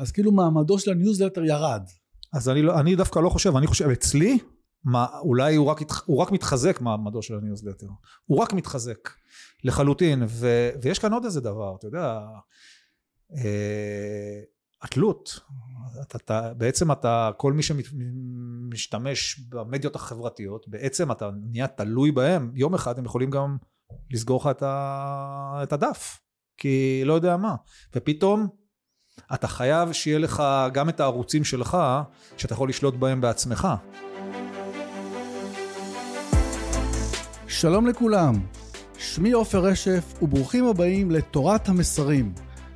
אז 0.00 0.12
כאילו 0.12 0.32
מעמדו 0.32 0.78
של 0.78 0.90
הניוזלטר 0.90 1.44
ירד. 1.44 1.82
אז 2.32 2.48
אני, 2.48 2.62
לא, 2.62 2.80
אני 2.80 2.96
דווקא 2.96 3.18
לא 3.18 3.28
חושב, 3.28 3.56
אני 3.56 3.66
חושב, 3.66 3.88
אצלי, 3.88 4.38
מה, 4.84 5.06
אולי 5.20 5.54
הוא 5.54 5.66
רק, 5.66 5.80
הוא 6.04 6.18
רק 6.18 6.32
מתחזק 6.32 6.80
מעמדו 6.80 7.22
של 7.22 7.34
הניוזלטר. 7.34 7.86
הוא 8.26 8.38
רק 8.38 8.52
מתחזק, 8.52 9.10
לחלוטין. 9.64 10.22
ו, 10.28 10.70
ויש 10.82 10.98
כאן 10.98 11.12
עוד 11.12 11.24
איזה 11.24 11.40
דבר, 11.40 11.76
אתה 11.78 11.86
יודע, 11.86 12.20
אה, 13.36 14.40
התלות. 14.82 15.40
אתה, 16.02 16.18
אתה, 16.18 16.54
בעצם 16.54 16.92
אתה, 16.92 17.30
כל 17.36 17.52
מי 17.52 17.62
שמשתמש 17.62 19.40
במדיות 19.48 19.96
החברתיות, 19.96 20.68
בעצם 20.68 21.12
אתה 21.12 21.30
נהיה 21.50 21.66
תלוי 21.66 22.12
בהם. 22.12 22.52
יום 22.54 22.74
אחד 22.74 22.98
הם 22.98 23.04
יכולים 23.04 23.30
גם 23.30 23.56
לסגור 24.10 24.40
לך 24.40 24.46
את, 24.56 24.62
ה, 24.62 25.60
את 25.62 25.72
הדף. 25.72 26.20
כי 26.60 27.02
לא 27.04 27.12
יודע 27.12 27.36
מה. 27.36 27.54
ופתאום 27.96 28.48
אתה 29.34 29.48
חייב 29.48 29.92
שיהיה 29.92 30.18
לך 30.18 30.42
גם 30.72 30.88
את 30.88 31.00
הערוצים 31.00 31.44
שלך, 31.44 31.78
שאתה 32.36 32.54
יכול 32.54 32.68
לשלוט 32.68 32.94
בהם 32.94 33.20
בעצמך. 33.20 33.68
שלום 37.48 37.86
לכולם, 37.86 38.34
שמי 38.98 39.32
עופר 39.32 39.58
רשף 39.58 40.14
וברוכים 40.22 40.66
הבאים 40.66 41.10
לתורת 41.10 41.68
המסרים, 41.68 42.32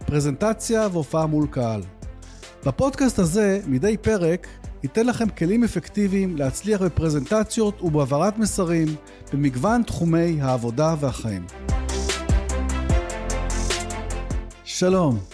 פרזנטציה 0.07 0.89
והופעה 0.93 1.27
מול 1.27 1.47
קהל. 1.47 1.83
בפודקאסט 2.67 3.19
הזה, 3.19 3.61
מדי 3.67 3.97
פרק, 3.97 4.47
ייתן 4.83 5.07
לכם 5.07 5.29
כלים 5.29 5.65
אפקטיביים 5.65 6.37
להצליח 6.37 6.83
בפרזנטציות 6.83 7.83
ובהעברת 7.83 8.39
מסרים 8.39 8.89
במגוון 9.33 9.83
תחומי 9.83 10.41
העבודה 10.41 10.95
והחיים. 11.01 11.47
שלום. 14.65 15.34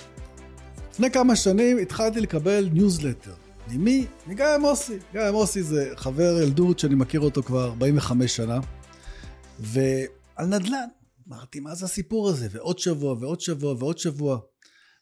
לפני 1.00 1.10
כמה 1.10 1.36
שנים 1.36 1.78
התחלתי 1.78 2.20
לקבל 2.20 2.68
ניוזלטר. 2.72 3.34
ממי? 3.70 4.06
מגיא 4.26 4.44
עמוסי. 4.54 4.98
גיא 5.12 5.20
עמוסי 5.20 5.62
זה 5.62 5.92
חבר 5.96 6.42
ילדות 6.42 6.78
שאני 6.78 6.94
מכיר 6.94 7.20
אותו 7.20 7.42
כבר 7.42 7.64
45 7.64 8.36
שנה. 8.36 8.60
ועל 9.58 10.46
נדל"ן. 10.46 10.88
אמרתי, 11.28 11.60
מה 11.60 11.74
זה 11.74 11.84
הסיפור 11.84 12.28
הזה? 12.28 12.48
ועוד 12.50 12.78
שבוע, 12.78 13.16
ועוד 13.20 13.40
שבוע, 13.40 13.74
ועוד 13.78 13.98
שבוע. 13.98 14.38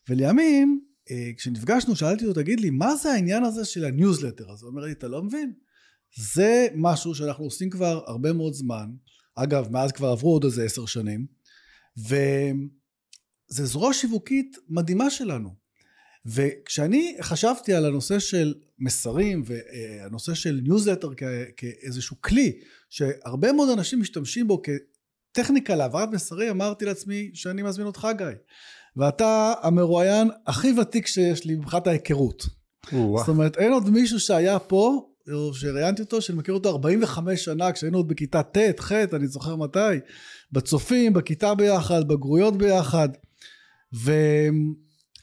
ולימים, 0.08 0.80
אה, 1.10 1.30
כשנפגשנו, 1.36 1.96
שאלתי 1.96 2.26
אותו, 2.26 2.40
תגיד 2.40 2.60
לי, 2.60 2.70
מה 2.70 2.96
זה 2.96 3.12
העניין 3.12 3.44
הזה 3.44 3.64
של 3.64 3.84
הניוזלטר? 3.84 4.52
אז 4.52 4.62
הוא 4.62 4.70
אומר 4.70 4.82
לי, 4.82 4.92
אתה 4.92 5.08
לא 5.08 5.22
מבין? 5.22 5.52
זה 6.16 6.66
משהו 6.74 7.14
שאנחנו 7.14 7.44
עושים 7.44 7.70
כבר 7.70 8.02
הרבה 8.06 8.32
מאוד 8.32 8.52
זמן. 8.54 8.86
אגב, 9.34 9.68
מאז 9.70 9.92
כבר 9.92 10.08
עברו 10.08 10.32
עוד 10.32 10.44
איזה 10.44 10.64
עשר 10.64 10.86
שנים. 10.86 11.26
ו... 12.08 12.16
זה 13.50 13.66
זרוע 13.66 13.92
שיווקית 13.92 14.56
מדהימה 14.68 15.10
שלנו. 15.10 15.67
וכשאני 16.26 17.16
חשבתי 17.20 17.74
על 17.74 17.84
הנושא 17.84 18.18
של 18.18 18.54
מסרים 18.78 19.42
והנושא 19.46 20.34
של 20.34 20.60
ניוזלטר 20.62 21.10
כאיזשהו 21.56 22.16
כלי 22.20 22.52
שהרבה 22.90 23.52
מאוד 23.52 23.68
אנשים 23.68 24.00
משתמשים 24.00 24.48
בו 24.48 24.62
כטכניקה 25.32 25.74
להעברת 25.74 26.08
מסרים 26.08 26.50
אמרתי 26.50 26.84
לעצמי 26.84 27.30
שאני 27.34 27.62
מזמין 27.62 27.86
אותך 27.86 28.08
גיא. 28.16 28.26
ואתה 28.96 29.54
המרואיין 29.62 30.30
הכי 30.46 30.72
ותיק 30.80 31.06
שיש 31.06 31.44
לי 31.44 31.54
מבחינת 31.54 31.86
ההיכרות. 31.86 32.46
זאת 32.92 33.28
אומרת 33.28 33.56
אין 33.56 33.72
עוד 33.72 33.90
מישהו 33.90 34.20
שהיה 34.20 34.58
פה 34.58 35.08
או 35.32 35.54
שראיינתי 35.54 36.02
אותו 36.02 36.22
שאני 36.22 36.38
מכיר 36.38 36.54
אותו 36.54 36.68
45 36.68 37.44
שנה 37.44 37.72
כשהיינו 37.72 37.98
עוד 37.98 38.08
בכיתה 38.08 38.42
ט' 38.42 38.80
ח' 38.80 38.92
אני 38.92 39.26
זוכר 39.26 39.56
מתי 39.56 39.78
בצופים 40.52 41.12
בכיתה 41.12 41.54
ביחד 41.54 42.08
בגרויות 42.08 42.56
ביחד 42.56 43.08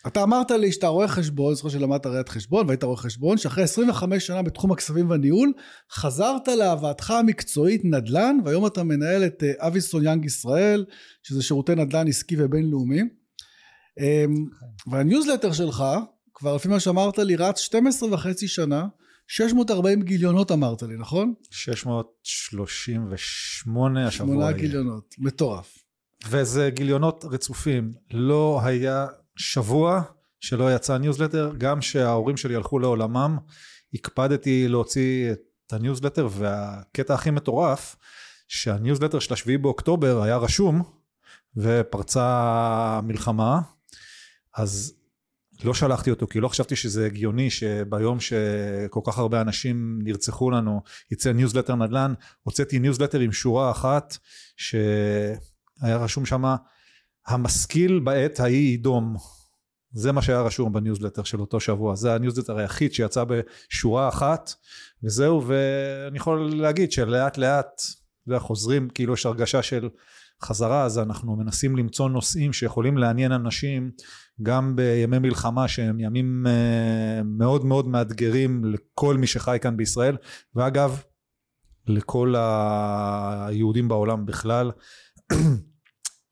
ואתה 0.06 0.23
אמרת 0.23 0.52
לי 0.52 0.72
שאתה 0.72 0.88
רואה 0.88 1.08
חשבון, 1.08 1.56
זוכר 1.56 1.70
שלמדת 1.70 2.06
ראיית 2.06 2.30
חשבון 2.30 2.67
והיית 2.67 2.84
רואה 2.84 2.98
חשבון, 2.98 3.38
שאחרי 3.38 3.64
25 3.64 4.28
שנה 4.28 4.42
בתחום 4.42 4.72
הכספים 4.72 5.09
והניהול, 5.09 5.53
חזרת 5.92 6.48
להבאתך 6.48 7.11
המקצועית 7.11 7.81
נדל"ן, 7.86 8.38
והיום 8.45 8.67
אתה 8.67 8.83
מנהל 8.83 9.26
את 9.26 9.44
אה, 9.44 9.67
אביסון 9.67 10.04
יאנג 10.04 10.26
ישראל, 10.26 10.86
שזה 11.23 11.43
שירותי 11.43 11.76
נדל"ן 11.76 12.08
עסקי 12.08 12.36
ובינלאומי. 12.39 13.02
אמ, 13.99 14.45
והניוזלטר 14.88 15.54
שלך, 15.54 15.83
כבר 16.33 16.55
לפי 16.55 16.67
מה 16.67 16.80
שאמרת 16.80 17.17
לי, 17.17 17.36
רץ 17.36 17.60
12 17.60 18.14
וחצי 18.14 18.48
שנה, 18.48 18.87
640 19.27 20.02
גיליונות 20.02 20.52
אמרת 20.52 20.83
לי, 20.83 20.98
נכון? 20.98 21.33
638 21.52 24.08
השבוע. 24.08 24.27
שמונה 24.27 24.52
גיליונות, 24.52 25.16
מטורף. 25.20 25.77
וזה 26.30 26.70
גיליונות 26.73 27.26
רצופים. 27.32 27.92
לא 28.11 28.60
היה 28.64 29.08
שבוע 29.36 30.02
שלא 30.40 30.76
יצא 30.76 30.98
ניוזלטר, 30.98 31.52
גם 31.58 31.82
שההורים 31.82 32.38
שלי 32.38 32.56
הלכו 32.56 32.80
לעולמם, 32.80 33.38
הקפדתי 33.94 34.68
להוציא 34.68 35.32
את 35.32 35.73
הניוזלטר, 35.73 36.28
והקטע 36.32 37.14
הכי 37.14 37.32
מטורף, 37.32 37.96
שהניוזלטר 38.48 39.20
של 39.20 39.34
השביעי 39.34 39.58
באוקטובר 39.58 40.22
היה 40.22 40.38
רשום, 40.38 40.84
ופרצה 41.58 43.00
מלחמה, 43.04 43.62
אז 44.56 44.94
לא 45.64 45.73
שלחתי 45.73 46.10
אותו, 46.10 46.28
כי 46.28 46.40
לא 46.40 46.48
חשבתי 46.48 46.76
שזה 46.76 47.06
הגיוני 47.06 47.50
שביום 47.50 48.20
שכל 48.20 49.00
כך 49.04 49.17
הרבה 49.17 49.42
אנשים 49.42 50.00
נרצחו 50.04 50.52
לנו, 50.52 50.82
יצא 51.12 51.32
ניוזלטר 51.32 51.76
נדל"ן, 51.76 52.14
הוצאתי 52.44 52.80
ניוזלטר 52.80 53.20
עם 53.20 53.32
שורה 53.32 53.72
אחת, 53.72 54.17
ש... 54.58 54.76
היה 55.82 55.98
רשום 55.98 56.26
שם 56.26 56.56
המשכיל 57.27 57.99
בעת 57.99 58.39
ההיא 58.39 58.69
יידום 58.69 59.15
זה 59.91 60.11
מה 60.11 60.21
שהיה 60.21 60.41
רשום 60.41 60.73
בניוזלטר 60.73 61.23
של 61.23 61.39
אותו 61.41 61.59
שבוע. 61.59 61.95
זה 61.95 62.15
הניוזלטר 62.15 62.58
היחיד 62.58 62.93
שיצא 62.93 63.23
בשורה 63.23 64.09
אחת 64.09 64.53
וזהו 65.03 65.43
ואני 65.47 66.17
יכול 66.17 66.55
להגיד 66.55 66.91
שלאט 66.91 67.37
לאט 67.37 67.81
חוזרים 68.37 68.89
כאילו 68.89 69.13
יש 69.13 69.25
הרגשה 69.25 69.61
של 69.61 69.89
חזרה 70.43 70.83
אז 70.83 70.99
אנחנו 70.99 71.36
מנסים 71.36 71.75
למצוא 71.75 72.09
נושאים 72.09 72.53
שיכולים 72.53 72.97
לעניין 72.97 73.31
אנשים 73.31 73.92
גם 74.43 74.75
בימי 74.75 75.19
מלחמה 75.19 75.67
שהם 75.67 75.99
ימים 75.99 76.47
אה, 76.47 77.21
מאוד 77.23 77.65
מאוד 77.65 77.87
מאתגרים 77.87 78.65
לכל 78.65 79.17
מי 79.17 79.27
שחי 79.27 79.57
כאן 79.61 79.77
בישראל 79.77 80.17
ואגב 80.55 81.02
לכל 81.87 82.33
היהודים 82.37 83.87
בעולם 83.87 84.25
בכלל 84.25 84.71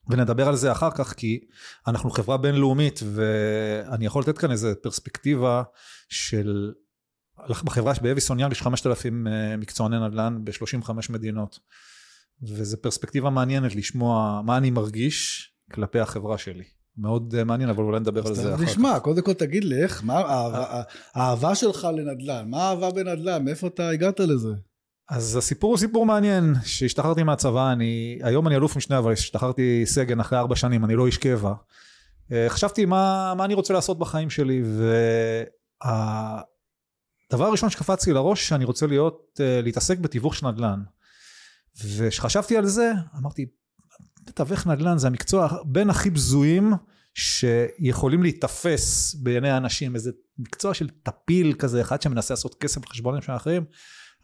ונדבר 0.09 0.47
על 0.47 0.55
זה 0.55 0.71
אחר 0.71 0.91
כך 0.91 1.13
כי 1.13 1.39
אנחנו 1.87 2.09
חברה 2.09 2.37
בינלאומית 2.37 2.99
ואני 3.13 4.05
יכול 4.05 4.21
לתת 4.21 4.37
כאן 4.37 4.51
איזה 4.51 4.75
פרספקטיבה 4.75 5.63
של 6.09 6.71
בחברה 7.49 7.93
באביסון 8.01 8.39
יאנג 8.39 8.51
יש 8.51 8.61
5,000 8.61 9.27
אה, 9.27 9.57
מקצועני 9.57 9.95
נדל"ן 9.99 10.39
ב-35 10.43 10.91
מדינות 11.09 11.59
וזה 12.41 12.77
פרספקטיבה 12.77 13.29
מעניינת 13.29 13.75
לשמוע 13.75 14.41
מה 14.45 14.57
אני 14.57 14.71
מרגיש 14.71 15.49
כלפי 15.71 15.99
החברה 15.99 16.37
שלי. 16.37 16.63
מאוד 16.97 17.35
אה, 17.37 17.43
מעניין 17.43 17.69
אבל 17.69 17.83
אולי 17.83 17.99
נדבר 17.99 18.27
על 18.27 18.35
זה 18.35 18.55
אחר 18.55 18.65
כך. 18.65 18.71
נשמע 18.71 18.99
קודם 18.99 19.21
כל 19.21 19.33
תגיד 19.33 19.63
לי 19.63 19.83
איך 19.83 20.03
מה 20.03 20.21
האהבה 21.13 21.55
שלך 21.55 21.87
לנדל"ן 21.97 22.49
מה 22.49 22.63
האהבה 22.63 22.91
בנדל"ן 22.91 23.45
מאיפה 23.45 23.67
אתה 23.67 23.89
הגעת 23.89 24.19
לזה. 24.19 24.53
אז 25.09 25.35
הסיפור 25.35 25.69
הוא 25.69 25.77
סיפור 25.77 26.05
מעניין, 26.05 26.55
שהשתחררתי 26.65 27.23
מהצבא, 27.23 27.71
אני, 27.71 28.19
היום 28.23 28.47
אני 28.47 28.55
אלוף 28.55 28.77
משנה, 28.77 28.97
אבל 28.97 29.11
השתחררתי 29.11 29.81
סגן 29.85 30.19
אחרי 30.19 30.39
ארבע 30.39 30.55
שנים, 30.55 30.85
אני 30.85 30.95
לא 30.95 31.05
איש 31.05 31.17
קבע. 31.17 31.53
אה, 32.31 32.45
חשבתי 32.49 32.85
מה, 32.85 33.33
מה 33.37 33.45
אני 33.45 33.53
רוצה 33.53 33.73
לעשות 33.73 33.99
בחיים 33.99 34.29
שלי, 34.29 34.63
והדבר 35.81 37.45
הראשון 37.45 37.69
שקפץ 37.69 38.07
לי 38.07 38.13
לראש, 38.13 38.47
שאני 38.47 38.65
רוצה 38.65 38.87
להיות, 38.87 39.39
אה, 39.39 39.61
להתעסק 39.61 39.97
בתיווך 39.97 40.35
של 40.35 40.47
נדל"ן. 40.47 40.83
וכשחשבתי 41.85 42.57
על 42.57 42.65
זה, 42.65 42.91
אמרתי, 43.17 43.45
מתווך 44.27 44.67
נדל"ן 44.67 44.97
זה 44.97 45.07
המקצוע 45.07 45.47
בין 45.65 45.89
הכי 45.89 46.09
בזויים 46.09 46.73
שיכולים 47.13 48.23
להיתפס 48.23 49.15
בעיני 49.15 49.49
האנשים, 49.49 49.95
איזה 49.95 50.11
מקצוע 50.37 50.73
של 50.73 50.89
טפיל 50.89 51.53
כזה, 51.53 51.81
אחד 51.81 52.01
שמנסה 52.01 52.33
לעשות 52.33 52.55
כסף 52.55 52.77
על 52.77 52.89
חשבונים 52.89 53.21
של 53.21 53.31
האחרים. 53.31 53.65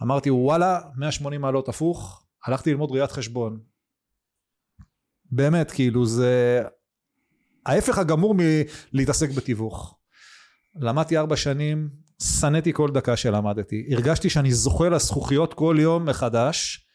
אמרתי 0.01 0.29
וואלה 0.29 0.79
180 0.95 1.41
מעלות 1.41 1.69
הפוך 1.69 2.23
הלכתי 2.45 2.71
ללמוד 2.71 2.91
ראיית 2.91 3.11
חשבון. 3.11 3.59
באמת 5.31 5.71
כאילו 5.71 6.05
זה 6.05 6.63
ההפך 7.65 7.97
הגמור 7.97 8.35
מלהתעסק 8.93 9.29
בתיווך. 9.29 9.95
למדתי 10.75 11.17
ארבע 11.17 11.35
שנים 11.35 11.89
שנאתי 12.21 12.73
כל 12.73 12.91
דקה 12.91 13.17
שלמדתי. 13.17 13.87
הרגשתי 13.91 14.29
שאני 14.29 14.51
זוכה 14.51 14.89
לזכוכיות 14.89 15.53
כל 15.53 15.77
יום 15.79 16.05
מחדש 16.05 16.85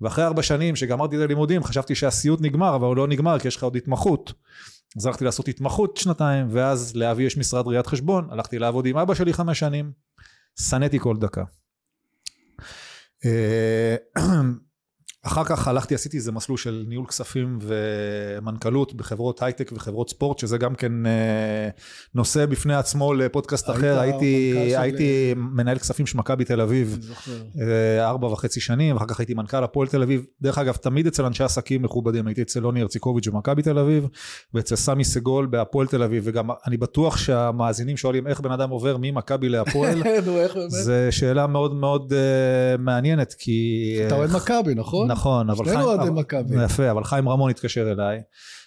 ואחרי 0.00 0.24
ארבע 0.24 0.42
שנים 0.42 0.76
שגמרתי 0.76 1.16
את 1.16 1.22
הלימודים 1.22 1.64
חשבתי 1.64 1.94
שהסיוט 1.94 2.40
נגמר 2.42 2.76
אבל 2.76 2.86
הוא 2.86 2.96
לא 2.96 3.08
נגמר 3.08 3.38
כי 3.38 3.48
יש 3.48 3.56
לך 3.56 3.62
עוד 3.62 3.76
התמחות. 3.76 4.32
אז 4.96 5.06
הלכתי 5.06 5.24
לעשות 5.24 5.48
התמחות 5.48 5.96
שנתיים 5.96 6.46
ואז 6.50 6.96
לאבי 6.96 7.22
יש 7.22 7.38
משרד 7.38 7.66
ראיית 7.66 7.86
חשבון 7.86 8.28
הלכתי 8.30 8.58
לעבוד 8.58 8.86
עם 8.86 8.96
אבא 8.96 9.14
שלי 9.14 9.32
חמש 9.32 9.58
שנים 9.58 9.92
שנאתי 10.60 10.98
כל 10.98 11.16
דקה 11.16 11.44
אה, 13.24 13.96
אחר 15.22 15.44
כך 15.44 15.68
הלכתי, 15.68 15.94
עשיתי 15.94 16.16
איזה 16.16 16.32
מסלול 16.32 16.58
של 16.58 16.84
ניהול 16.88 17.06
כספים 17.06 17.58
ומנכ"לות 17.62 18.94
בחברות 18.94 19.42
הייטק 19.42 19.70
וחברות 19.74 20.10
ספורט, 20.10 20.38
שזה 20.38 20.58
גם 20.58 20.74
כן 20.74 21.06
אה, 21.06 21.68
נושא 22.14 22.46
בפני 22.46 22.74
עצמו 22.74 23.14
לפודקאסט 23.14 23.68
היית 23.68 23.78
אחר. 23.78 23.98
הייתי, 24.00 24.52
המנכ"ל 24.56 24.70
של- 24.70 24.80
הייתי 24.80 25.34
מנהל 25.36 25.78
כספים 25.78 26.06
של 26.06 26.18
מכבי 26.18 26.44
תל 26.44 26.60
אביב. 26.60 26.98
אה, 27.60 28.08
ארבע 28.08 28.26
וחצי 28.26 28.60
שנים, 28.60 28.94
ואחר 28.96 29.06
כך 29.06 29.20
הייתי 29.20 29.34
מנכ"ל 29.34 29.64
הפועל 29.64 29.88
תל 29.88 30.02
אביב. 30.02 30.24
דרך 30.42 30.58
אגב, 30.58 30.74
תמיד 30.76 31.06
אצל 31.06 31.24
אנשי 31.24 31.44
עסקים 31.44 31.82
מכובדים, 31.82 32.26
הייתי 32.26 32.42
אצל 32.42 32.60
לוני 32.60 32.80
הרציקוביץ' 32.80 33.28
במכבי 33.28 33.62
תל 33.62 33.78
אביב, 33.78 34.06
ואצל 34.54 34.76
סמי 34.76 35.04
סגול 35.04 35.46
בהפועל 35.46 35.86
תל 35.86 36.02
אביב, 36.02 36.22
וגם 36.26 36.48
אני 36.66 36.76
בטוח 36.76 37.16
שהמאזינים 37.16 37.96
שואלים 37.96 38.26
איך 38.26 38.40
בן 38.40 38.52
אדם 38.52 38.70
עובר 38.70 38.96
ממכבי 39.00 39.48
להפועל. 39.48 40.02
זו 40.84 40.92
שאלה 41.10 41.46
מאוד 41.46 41.74
מאוד 41.74 42.12
uh, 42.12 42.80
מעניינת, 42.80 43.34
כי... 43.38 43.80
אתה 44.06 44.14
אוהד 44.14 44.30
מכבי, 44.32 44.74
נכון? 44.74 45.09
נכון, 45.10 45.50
אבל 45.50 45.64
שנינו 45.64 45.84
אוהדי 45.84 46.10
מכבי. 46.10 46.64
יפה, 46.64 46.90
אבל 46.90 47.04
חיים 47.04 47.28
רמון 47.28 47.50
התקשר 47.50 47.92
אליי, 47.92 48.20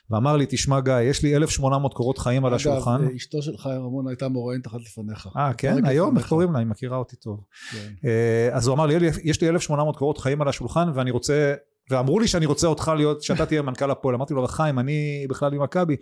ואמר 0.09 0.37
לי, 0.37 0.45
תשמע 0.49 0.79
גיא, 0.79 0.99
יש 0.99 1.23
לי 1.23 1.35
1,800 1.35 1.93
קורות 1.93 2.17
חיים 2.17 2.45
על 2.45 2.53
השולחן. 2.53 3.03
אגב, 3.03 3.15
אשתו 3.15 3.41
של 3.41 3.57
חיים 3.57 3.81
רמון 3.81 4.07
הייתה 4.07 4.27
מוראיינת 4.27 4.67
אחת 4.67 4.79
לפניך. 4.81 5.27
אה, 5.37 5.53
כן? 5.53 5.85
היום? 5.85 6.17
איך 6.17 6.27
קוראים 6.27 6.53
לה? 6.53 6.59
היא 6.59 6.67
מכירה 6.67 6.97
אותי 6.97 7.15
טוב. 7.15 7.43
כן. 7.71 7.93
אה, 8.05 8.49
אז 8.51 8.67
הוא 8.67 8.75
אמר 8.75 8.85
לי, 8.85 8.95
"אלי, 8.95 9.09
יש 9.23 9.41
לי 9.41 9.49
1,800 9.49 9.97
קורות 9.97 10.17
חיים 10.17 10.41
על 10.41 10.47
השולחן, 10.47 10.89
ואני 10.95 11.11
רוצה... 11.11 11.53
ואמרו 11.89 12.19
לי 12.19 12.27
שאני 12.27 12.45
רוצה 12.45 12.67
אותך 12.67 12.91
להיות, 12.97 13.23
שאתה 13.23 13.45
תהיה 13.45 13.61
מנכ"ל 13.61 13.91
הפועל. 13.91 14.15
אמרתי 14.15 14.33
לו, 14.33 14.47
חיים, 14.47 14.79
אני 14.79 15.25
בכלל 15.29 15.51
ממכבי. 15.51 15.95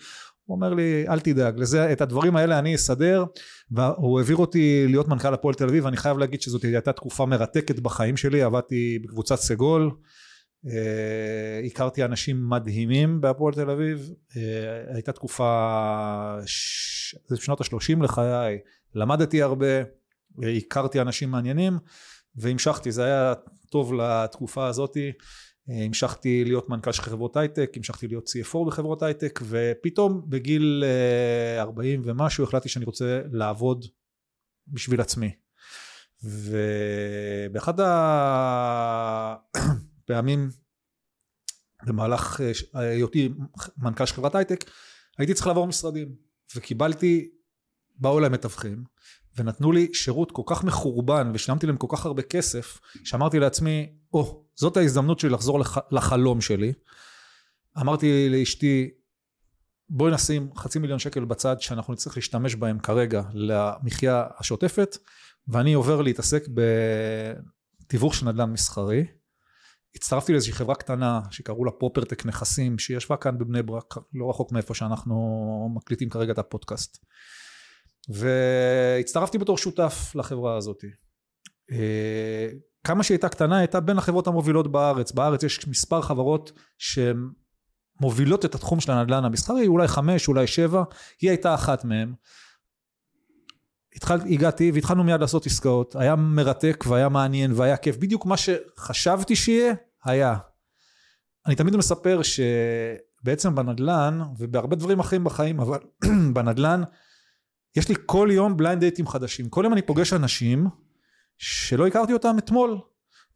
הוא 0.45 0.55
אומר 0.55 0.73
לי, 0.73 1.05
אל 1.09 1.19
תדאג, 1.19 1.59
לזה, 1.59 1.91
את 1.91 2.01
הדברים 2.01 2.35
האלה 2.35 2.59
אני 2.59 2.75
אסדר. 2.75 3.25
והוא 3.71 4.19
העביר 4.19 4.37
אותי 4.37 4.85
להיות 4.87 5.07
מנכ"ל 5.07 5.33
הפועל 5.33 5.55
תל 5.55 5.67
אביב, 5.67 5.85
ואני 5.85 5.97
חייב 5.97 6.17
להגיד 6.17 6.41
שזאת 6.41 6.63
הייתה 6.63 6.91
תקופה 6.91 7.25
מרתקת 7.25 7.79
בחיים 7.79 8.17
שלי, 8.17 8.41
עבדתי 8.41 8.99
בקבוצת 9.03 9.35
סגול. 9.35 9.91
אה, 10.67 11.61
הכרתי 11.65 12.05
אנשים 12.05 12.49
מדהימים 12.49 13.21
בהפועל 13.21 13.53
תל 13.53 13.69
אביב, 13.69 14.13
אה, 14.37 14.93
הייתה 14.93 15.11
תקופה, 15.11 16.37
ש... 16.45 17.15
זה 17.27 17.37
שנות 17.37 17.61
ה-30 17.61 18.03
לחיי, 18.03 18.59
למדתי 18.95 19.41
הרבה, 19.41 19.65
אה, 20.43 20.49
הכרתי 20.57 21.01
אנשים 21.01 21.31
מעניינים 21.31 21.73
והמשכתי, 22.35 22.91
זה 22.91 23.03
היה 23.03 23.33
טוב 23.69 23.93
לתקופה 23.93 24.67
הזאתי, 24.67 25.11
אה, 25.69 25.85
המשכתי 25.85 26.43
להיות 26.45 26.69
מנכ"ל 26.69 26.91
של 26.91 27.01
חברות 27.01 27.37
הייטק, 27.37 27.71
המשכתי 27.75 28.07
להיות 28.07 28.27
CFO 28.27 28.67
בחברות 28.67 29.03
הייטק 29.03 29.39
ופתאום 29.43 30.21
בגיל 30.29 30.83
אה, 30.85 31.61
40 31.61 32.01
ומשהו 32.05 32.43
החלטתי 32.43 32.69
שאני 32.69 32.85
רוצה 32.85 33.21
לעבוד 33.31 33.85
בשביל 34.67 35.01
עצמי. 35.01 35.31
ובאחד 36.23 37.79
הפעמים 40.11 40.49
במהלך 41.85 42.41
אה, 42.41 42.53
ש- 42.53 42.65
היותי 42.73 43.29
מנכ"ל 43.77 44.05
של 44.05 44.13
חברת 44.13 44.35
הייטק 44.35 44.65
הייתי 45.17 45.33
צריך 45.33 45.47
לעבור 45.47 45.67
משרדים 45.67 46.15
וקיבלתי 46.55 47.29
באו 47.95 48.19
אליי 48.19 48.29
מתווכים 48.29 48.83
ונתנו 49.37 49.71
לי 49.71 49.93
שירות 49.93 50.31
כל 50.31 50.41
כך 50.45 50.63
מחורבן 50.63 51.31
ושילמתי 51.33 51.67
להם 51.67 51.77
כל 51.77 51.87
כך 51.89 52.05
הרבה 52.05 52.21
כסף 52.21 52.79
שאמרתי 53.03 53.39
לעצמי 53.39 53.89
או 54.13 54.21
oh, 54.21 54.59
זאת 54.59 54.77
ההזדמנות 54.77 55.19
שלי 55.19 55.29
לחזור 55.29 55.59
לח, 55.59 55.77
לחלום 55.91 56.41
שלי. 56.41 56.73
אמרתי 57.77 58.29
לאשתי 58.29 58.89
בואי 59.89 60.13
נשים 60.13 60.49
חצי 60.55 60.79
מיליון 60.79 60.99
שקל 60.99 61.25
בצד 61.25 61.61
שאנחנו 61.61 61.93
נצטרך 61.93 62.15
להשתמש 62.17 62.55
בהם 62.55 62.79
כרגע 62.79 63.21
למחיה 63.33 64.25
השוטפת 64.37 64.97
ואני 65.47 65.73
עובר 65.73 66.01
להתעסק 66.01 66.43
בתיווך 67.87 68.15
של 68.15 68.25
נדל"ן 68.25 68.51
מסחרי 68.51 69.05
הצטרפתי 69.95 70.31
לאיזושהי 70.31 70.53
חברה 70.53 70.75
קטנה 70.75 71.21
שקראו 71.31 71.65
לה 71.65 71.71
פרופרטק 71.71 72.25
נכסים 72.25 72.79
שישבה 72.79 73.17
כאן 73.17 73.37
בבני 73.37 73.63
ברק 73.63 73.95
לא 74.13 74.29
רחוק 74.29 74.51
מאיפה 74.51 74.73
שאנחנו 74.73 75.69
מקליטים 75.75 76.09
כרגע 76.09 76.33
את 76.33 76.39
הפודקאסט. 76.39 77.05
והצטרפתי 78.09 79.37
בתור 79.37 79.57
שותף 79.57 80.11
לחברה 80.15 80.57
הזאת. 80.57 80.83
אה, 81.71 82.47
כמה 82.83 83.03
שהיא 83.03 83.15
הייתה 83.15 83.29
קטנה 83.29 83.57
הייתה 83.57 83.79
בין 83.79 83.97
החברות 83.97 84.27
המובילות 84.27 84.71
בארץ. 84.71 85.11
בארץ 85.11 85.43
יש 85.43 85.67
מספר 85.67 86.01
חברות 86.01 86.51
שמובילות 86.77 88.45
את 88.45 88.55
התחום 88.55 88.79
של 88.79 88.91
הנדל"ן 88.91 89.25
המסחרי 89.25 89.67
אולי 89.67 89.87
חמש 89.87 90.27
אולי 90.27 90.47
שבע 90.47 90.83
היא 91.21 91.29
הייתה 91.29 91.53
אחת 91.53 91.85
מהן 91.85 92.13
התחל, 93.95 94.19
הגעתי 94.29 94.71
והתחלנו 94.71 95.03
מיד 95.03 95.21
לעשות 95.21 95.45
עסקאות. 95.45 95.95
היה 95.95 96.15
מרתק 96.15 96.83
והיה 96.87 97.09
מעניין 97.09 97.51
והיה 97.55 97.77
כיף. 97.77 97.97
בדיוק 97.97 98.25
מה 98.25 98.35
שחשבתי 98.37 99.35
שיהיה 99.35 99.73
היה. 100.03 100.37
אני 101.47 101.55
תמיד 101.55 101.75
מספר 101.75 102.21
שבעצם 102.23 103.55
בנדל"ן 103.55 104.21
ובהרבה 104.37 104.75
דברים 104.75 104.99
אחרים 104.99 105.23
בחיים 105.23 105.59
אבל 105.59 105.79
בנדל"ן 106.33 106.83
יש 107.75 107.89
לי 107.89 107.95
כל 108.05 108.29
יום 108.31 108.57
blind 108.57 108.79
דייטים 108.79 109.07
חדשים. 109.07 109.49
כל 109.49 109.61
יום 109.63 109.73
אני 109.73 109.81
פוגש 109.81 110.13
אנשים 110.13 110.67
שלא 111.37 111.87
הכרתי 111.87 112.13
אותם 112.13 112.35
אתמול. 112.37 112.77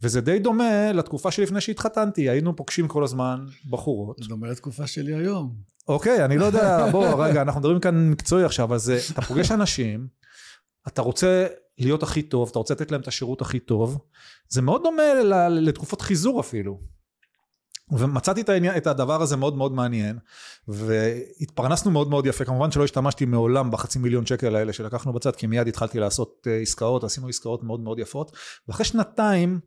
וזה 0.01 0.21
די 0.21 0.39
דומה 0.39 0.91
לתקופה 0.91 1.31
שלפני 1.31 1.61
שהתחתנתי. 1.61 2.29
היינו 2.29 2.55
פוגשים 2.55 2.87
כל 2.87 3.03
הזמן 3.03 3.45
בחורות. 3.69 4.17
זה 4.21 4.29
דומה 4.29 4.47
לתקופה 4.47 4.87
שלי 4.87 5.15
היום. 5.15 5.55
אוקיי, 5.87 6.25
אני 6.25 6.37
לא 6.37 6.45
יודע, 6.45 6.91
בוא, 6.91 7.25
רגע, 7.25 7.41
אנחנו 7.41 7.59
מדברים 7.59 7.79
כאן 7.79 8.09
מקצועי 8.09 8.43
עכשיו, 8.43 8.73
אז 8.73 8.93
אתה 9.11 9.21
פוגש 9.21 9.51
אנשים, 9.51 10.07
אתה 10.87 11.01
רוצה 11.01 11.47
להיות 11.77 12.03
הכי 12.03 12.21
טוב, 12.21 12.49
אתה 12.49 12.59
רוצה 12.59 12.73
לתת 12.73 12.91
להם 12.91 13.01
את 13.01 13.07
השירות 13.07 13.41
הכי 13.41 13.59
טוב, 13.59 13.97
זה 14.49 14.61
מאוד 14.61 14.83
דומה 14.83 15.03
לתקופות 15.49 16.01
חיזור 16.01 16.39
אפילו. 16.39 16.79
ומצאתי 17.91 18.41
את, 18.41 18.49
העניין, 18.49 18.77
את 18.77 18.87
הדבר 18.87 19.21
הזה 19.21 19.37
מאוד 19.37 19.57
מאוד 19.57 19.71
מעניין, 19.71 20.19
והתפרנסנו 20.67 21.91
מאוד 21.91 22.09
מאוד 22.09 22.25
יפה, 22.25 22.45
כמובן 22.45 22.71
שלא 22.71 22.83
השתמשתי 22.83 23.25
מעולם 23.25 23.71
בחצי 23.71 23.99
מיליון 23.99 24.25
שקל 24.25 24.55
האלה 24.55 24.73
שלקחנו 24.73 25.13
בצד, 25.13 25.35
כי 25.35 25.47
מיד 25.47 25.67
התחלתי 25.67 25.99
לעשות 25.99 26.47
אה, 26.47 26.57
עסקאות, 26.57 27.03
עשינו 27.03 27.27
עסקאות 27.27 27.63
מאוד 27.63 27.79
מאוד 27.79 27.99
יפות, 27.99 28.31
ואחרי 28.67 28.85
שנתיים 28.85 29.59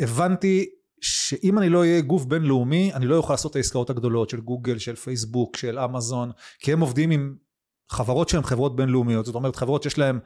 הבנתי 0.00 0.66
שאם 1.00 1.58
אני 1.58 1.68
לא 1.68 1.78
אהיה 1.78 2.00
גוף 2.00 2.24
בינלאומי, 2.24 2.92
אני 2.94 3.06
לא 3.06 3.16
אוכל 3.16 3.32
לעשות 3.32 3.50
את 3.50 3.56
העסקאות 3.56 3.90
הגדולות 3.90 4.30
של 4.30 4.40
גוגל, 4.40 4.78
של 4.78 4.96
פייסבוק, 4.96 5.56
של 5.56 5.78
אמזון, 5.78 6.30
כי 6.58 6.72
הם 6.72 6.80
עובדים 6.80 7.10
עם 7.10 7.36
חברות 7.90 8.28
שהן 8.28 8.42
חברות 8.42 8.76
בינלאומיות, 8.76 9.26
זאת 9.26 9.34
אומרת 9.34 9.56
חברות 9.56 9.82
שיש 9.82 9.98
להן 9.98 10.18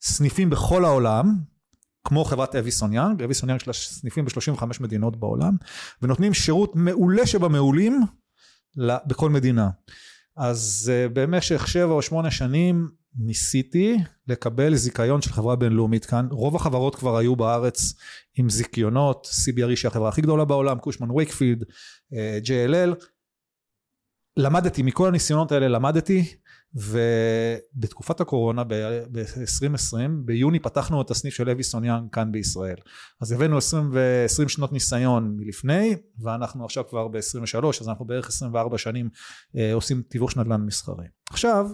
סניפים 0.00 0.50
בכל 0.50 0.84
העולם, 0.84 1.38
כמו 2.04 2.24
חברת 2.24 2.54
אביסון 2.54 2.92
יאנג, 2.92 3.22
אביסון 3.22 3.48
יאנג 3.48 3.60
יש 3.60 3.66
לה 3.66 3.72
סניפים 3.72 4.24
ב-35 4.24 4.64
מדינות 4.80 5.16
בעולם, 5.16 5.56
ונותנים 6.02 6.34
שירות 6.34 6.76
מעולה 6.76 7.26
שבמעולים 7.26 8.00
בכל 8.76 9.30
מדינה. 9.30 9.70
אז 10.36 10.92
uh, 10.92 11.12
במשך 11.12 11.68
שבע 11.68 11.92
או 11.92 12.02
שמונה 12.02 12.30
שנים 12.30 12.88
ניסיתי 13.18 13.96
לקבל 14.28 14.74
זיכיון 14.74 15.22
של 15.22 15.32
חברה 15.32 15.56
בינלאומית 15.56 16.04
כאן, 16.04 16.28
רוב 16.30 16.56
החברות 16.56 16.94
כבר 16.94 17.16
היו 17.16 17.36
בארץ 17.36 17.94
עם 18.34 18.50
זיכיונות, 18.50 19.26
CBRE 19.26 19.76
שהיא 19.76 19.88
החברה 19.88 20.08
הכי 20.08 20.20
גדולה 20.22 20.44
בעולם, 20.44 20.78
Cushman & 20.78 21.10
Wakefield, 21.10 21.64
אה, 22.14 22.38
JLL, 22.44 23.04
למדתי, 24.36 24.82
מכל 24.82 25.08
הניסיונות 25.08 25.52
האלה 25.52 25.68
למדתי, 25.68 26.36
ובתקופת 26.74 28.20
הקורונה 28.20 28.64
ב-2020, 28.64 29.96
ביוני 30.24 30.58
פתחנו 30.58 31.02
את 31.02 31.10
הסניף 31.10 31.34
של 31.34 31.50
Avison 31.50 31.84
Young 31.84 32.10
כאן 32.12 32.32
בישראל. 32.32 32.76
אז 33.20 33.32
הבאנו 33.32 33.56
20, 33.58 33.90
ו- 33.92 34.24
20 34.24 34.48
שנות 34.48 34.72
ניסיון 34.72 35.36
מלפני, 35.36 35.96
ואנחנו 36.18 36.64
עכשיו 36.64 36.84
כבר 36.88 37.08
ב-23, 37.08 37.66
אז 37.80 37.88
אנחנו 37.88 38.04
בערך 38.04 38.28
24 38.28 38.78
שנים 38.78 39.08
אה, 39.56 39.74
עושים 39.74 40.02
תיווך 40.08 40.30
של 40.30 40.40
נדל"ן 40.40 40.60
מסחרי. 40.60 41.06
עכשיו, 41.30 41.66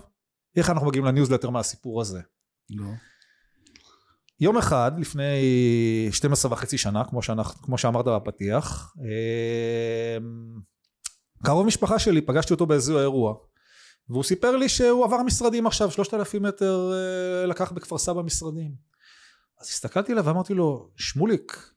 איך 0.56 0.70
אנחנו 0.70 0.86
מגיעים 0.86 1.04
לניוזלטר 1.04 1.50
מהסיפור 1.50 2.00
הזה? 2.00 2.20
לא. 2.70 2.86
יום 4.40 4.56
אחד 4.56 4.92
לפני 4.98 5.42
12 6.10 6.52
וחצי 6.52 6.78
שנה 6.78 7.04
כמו, 7.04 7.22
שאנחנו, 7.22 7.62
כמו 7.62 7.78
שאמרת 7.78 8.04
בפתיח 8.04 8.94
אה, 9.00 10.18
קרוב 11.44 11.66
משפחה 11.66 11.98
שלי 11.98 12.20
פגשתי 12.20 12.52
אותו 12.52 12.66
באיזה 12.66 13.00
אירוע 13.00 13.34
והוא 14.08 14.22
סיפר 14.22 14.56
לי 14.56 14.68
שהוא 14.68 15.04
עבר 15.04 15.22
משרדים 15.22 15.66
עכשיו 15.66 15.90
3,000 15.90 16.42
מטר 16.42 16.92
אה, 16.92 17.46
לקח 17.46 17.72
בכפר 17.72 17.98
סבא 17.98 18.22
משרדים. 18.22 18.74
אז 19.60 19.66
הסתכלתי 19.66 20.12
עליו 20.12 20.24
ואמרתי 20.24 20.54
לו 20.54 20.90
שמוליק 20.96 21.70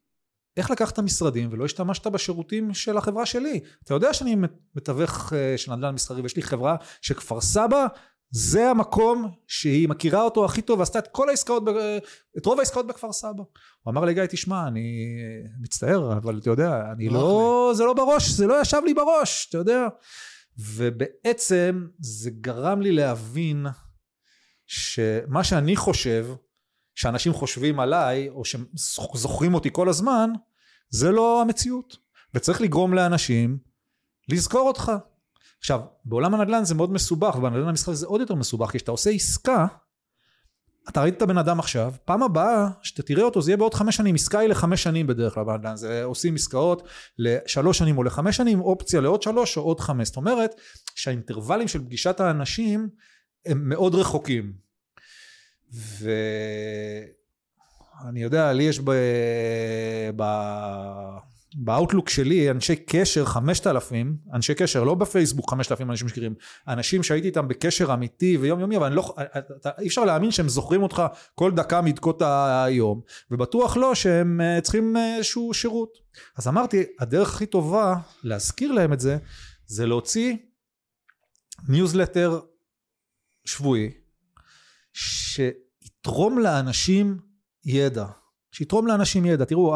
איך 0.57 0.71
לקחת 0.71 0.99
משרדים 0.99 1.49
ולא 1.51 1.65
השתמשת 1.65 2.07
בשירותים 2.07 2.73
של 2.73 2.97
החברה 2.97 3.25
שלי? 3.25 3.59
אתה 3.83 3.93
יודע 3.93 4.13
שאני 4.13 4.35
מתווך 4.75 5.33
אה, 5.33 5.57
של 5.57 5.75
נדל"ן 5.75 5.93
מסחרי 5.93 6.21
ויש 6.21 6.35
לי 6.35 6.41
חברה 6.41 6.75
שכפר 7.01 7.41
סבא 7.41 7.87
זה 8.31 8.69
המקום 8.69 9.31
שהיא 9.47 9.89
מכירה 9.89 10.21
אותו 10.21 10.45
הכי 10.45 10.61
טוב 10.61 10.79
ועשתה 10.79 10.99
את 10.99 11.07
כל 11.07 11.29
העסקאות, 11.29 11.63
את 12.37 12.45
רוב 12.45 12.59
העסקאות 12.59 12.87
בכפר 12.87 13.13
סבא. 13.13 13.43
הוא 13.81 13.91
אמר 13.91 14.05
לי 14.05 14.13
גיא 14.13 14.25
תשמע 14.25 14.67
אני 14.67 15.05
מצטער 15.61 16.17
אבל 16.17 16.37
אתה 16.37 16.49
יודע 16.49 16.91
אני 16.91 17.09
לא 17.09 17.71
זה 17.75 17.83
לא 17.83 17.93
בראש 17.93 18.29
זה 18.29 18.47
לא 18.47 18.61
ישב 18.61 18.81
לי 18.85 18.93
בראש 18.93 19.47
אתה 19.49 19.57
יודע 19.57 19.87
ובעצם 20.57 21.87
זה 21.99 22.29
גרם 22.29 22.81
לי 22.81 22.91
להבין 22.91 23.65
שמה 24.67 25.43
שאני 25.43 25.75
חושב 25.75 26.27
שאנשים 26.95 27.33
חושבים 27.33 27.79
עליי 27.79 28.29
או 28.29 28.41
שזוכרים 28.45 29.53
אותי 29.53 29.69
כל 29.71 29.89
הזמן 29.89 30.29
זה 30.89 31.11
לא 31.11 31.41
המציאות 31.41 31.97
וצריך 32.33 32.61
לגרום 32.61 32.93
לאנשים 32.93 33.57
לזכור 34.29 34.67
אותך. 34.67 34.91
עכשיו, 35.59 35.81
בעולם 36.05 36.33
הנדל"ן 36.33 36.63
זה 36.63 36.75
מאוד 36.75 36.91
מסובך, 36.91 37.35
ובנדל"ן 37.35 37.67
המסחרי 37.67 37.95
זה 37.95 38.05
עוד 38.05 38.21
יותר 38.21 38.35
מסובך, 38.35 38.71
כי 38.71 38.77
כשאתה 38.77 38.91
עושה 38.91 39.09
עסקה, 39.09 39.65
אתה 40.89 41.01
ראית 41.01 41.17
את 41.17 41.21
הבן 41.21 41.37
אדם 41.37 41.59
עכשיו, 41.59 41.93
פעם 42.05 42.23
הבאה 42.23 42.67
שאתה 42.81 43.03
תראה 43.03 43.23
אותו 43.23 43.41
זה 43.41 43.51
יהיה 43.51 43.57
בעוד 43.57 43.73
חמש 43.73 43.95
שנים, 43.95 44.15
עסקה 44.15 44.39
היא 44.39 44.49
לחמש 44.49 44.83
שנים 44.83 45.07
בדרך 45.07 45.33
כלל 45.33 45.43
בנדל"ן, 45.43 45.75
זה 45.75 46.03
עושים 46.03 46.35
עסקאות 46.35 46.87
לשלוש 47.17 47.77
שנים 47.77 47.97
או 47.97 48.03
לחמש 48.03 48.37
שנים, 48.37 48.61
אופציה 48.61 49.01
לעוד 49.01 49.21
שלוש 49.21 49.57
או 49.57 49.61
עוד 49.61 49.79
חמש, 49.79 50.07
זאת 50.07 50.17
אומרת 50.17 50.55
שהאינטרוולים 50.95 51.67
של 51.67 51.85
פגישת 51.85 52.19
האנשים 52.19 52.89
הם 53.45 53.69
מאוד 53.69 53.95
רחוקים. 53.95 54.53
ואני 58.01 58.23
יודע, 58.23 58.53
לי 58.53 58.63
יש 58.63 58.79
ב... 58.79 58.91
ב... 60.15 60.23
ב 61.55 61.62
Outlook 61.62 62.09
שלי 62.09 62.51
אנשי 62.51 62.75
קשר 62.75 63.25
5,000 63.25 64.17
אנשי 64.33 64.55
קשר 64.55 64.83
לא 64.83 64.95
בפייסבוק 64.95 65.49
5,000 65.49 65.91
אנשים 65.91 66.07
מכירים 66.07 66.35
אנשים 66.67 67.03
שהייתי 67.03 67.27
איתם 67.27 67.47
בקשר 67.47 67.93
אמיתי 67.93 68.37
ויום 68.37 68.59
יומי 68.59 68.77
אבל 68.77 68.85
אני 68.85 68.95
לא 68.95 69.15
אתה, 69.37 69.69
אי 69.79 69.87
אפשר 69.87 70.05
להאמין 70.05 70.31
שהם 70.31 70.49
זוכרים 70.49 70.83
אותך 70.83 71.03
כל 71.35 71.51
דקה 71.51 71.81
מדקות 71.81 72.21
היום 72.65 73.01
ובטוח 73.31 73.77
לא 73.77 73.95
שהם 73.95 74.41
אה, 74.41 74.61
צריכים 74.61 74.95
אה, 74.95 74.99
איזשהו 75.17 75.53
שירות. 75.53 75.89
אז 76.37 76.47
אמרתי 76.47 76.83
הדרך 76.99 77.33
הכי 77.33 77.45
טובה 77.45 77.95
להזכיר 78.23 78.71
להם 78.71 78.93
את 78.93 78.99
זה 78.99 79.17
זה 79.65 79.85
להוציא 79.85 80.35
ניוזלטר 81.69 82.39
שבועי 83.45 83.91
שיתרום 84.93 86.39
לאנשים 86.39 87.17
ידע. 87.65 88.05
שיתרום 88.51 88.87
לאנשים 88.87 89.25
ידע. 89.25 89.45
תראו 89.45 89.75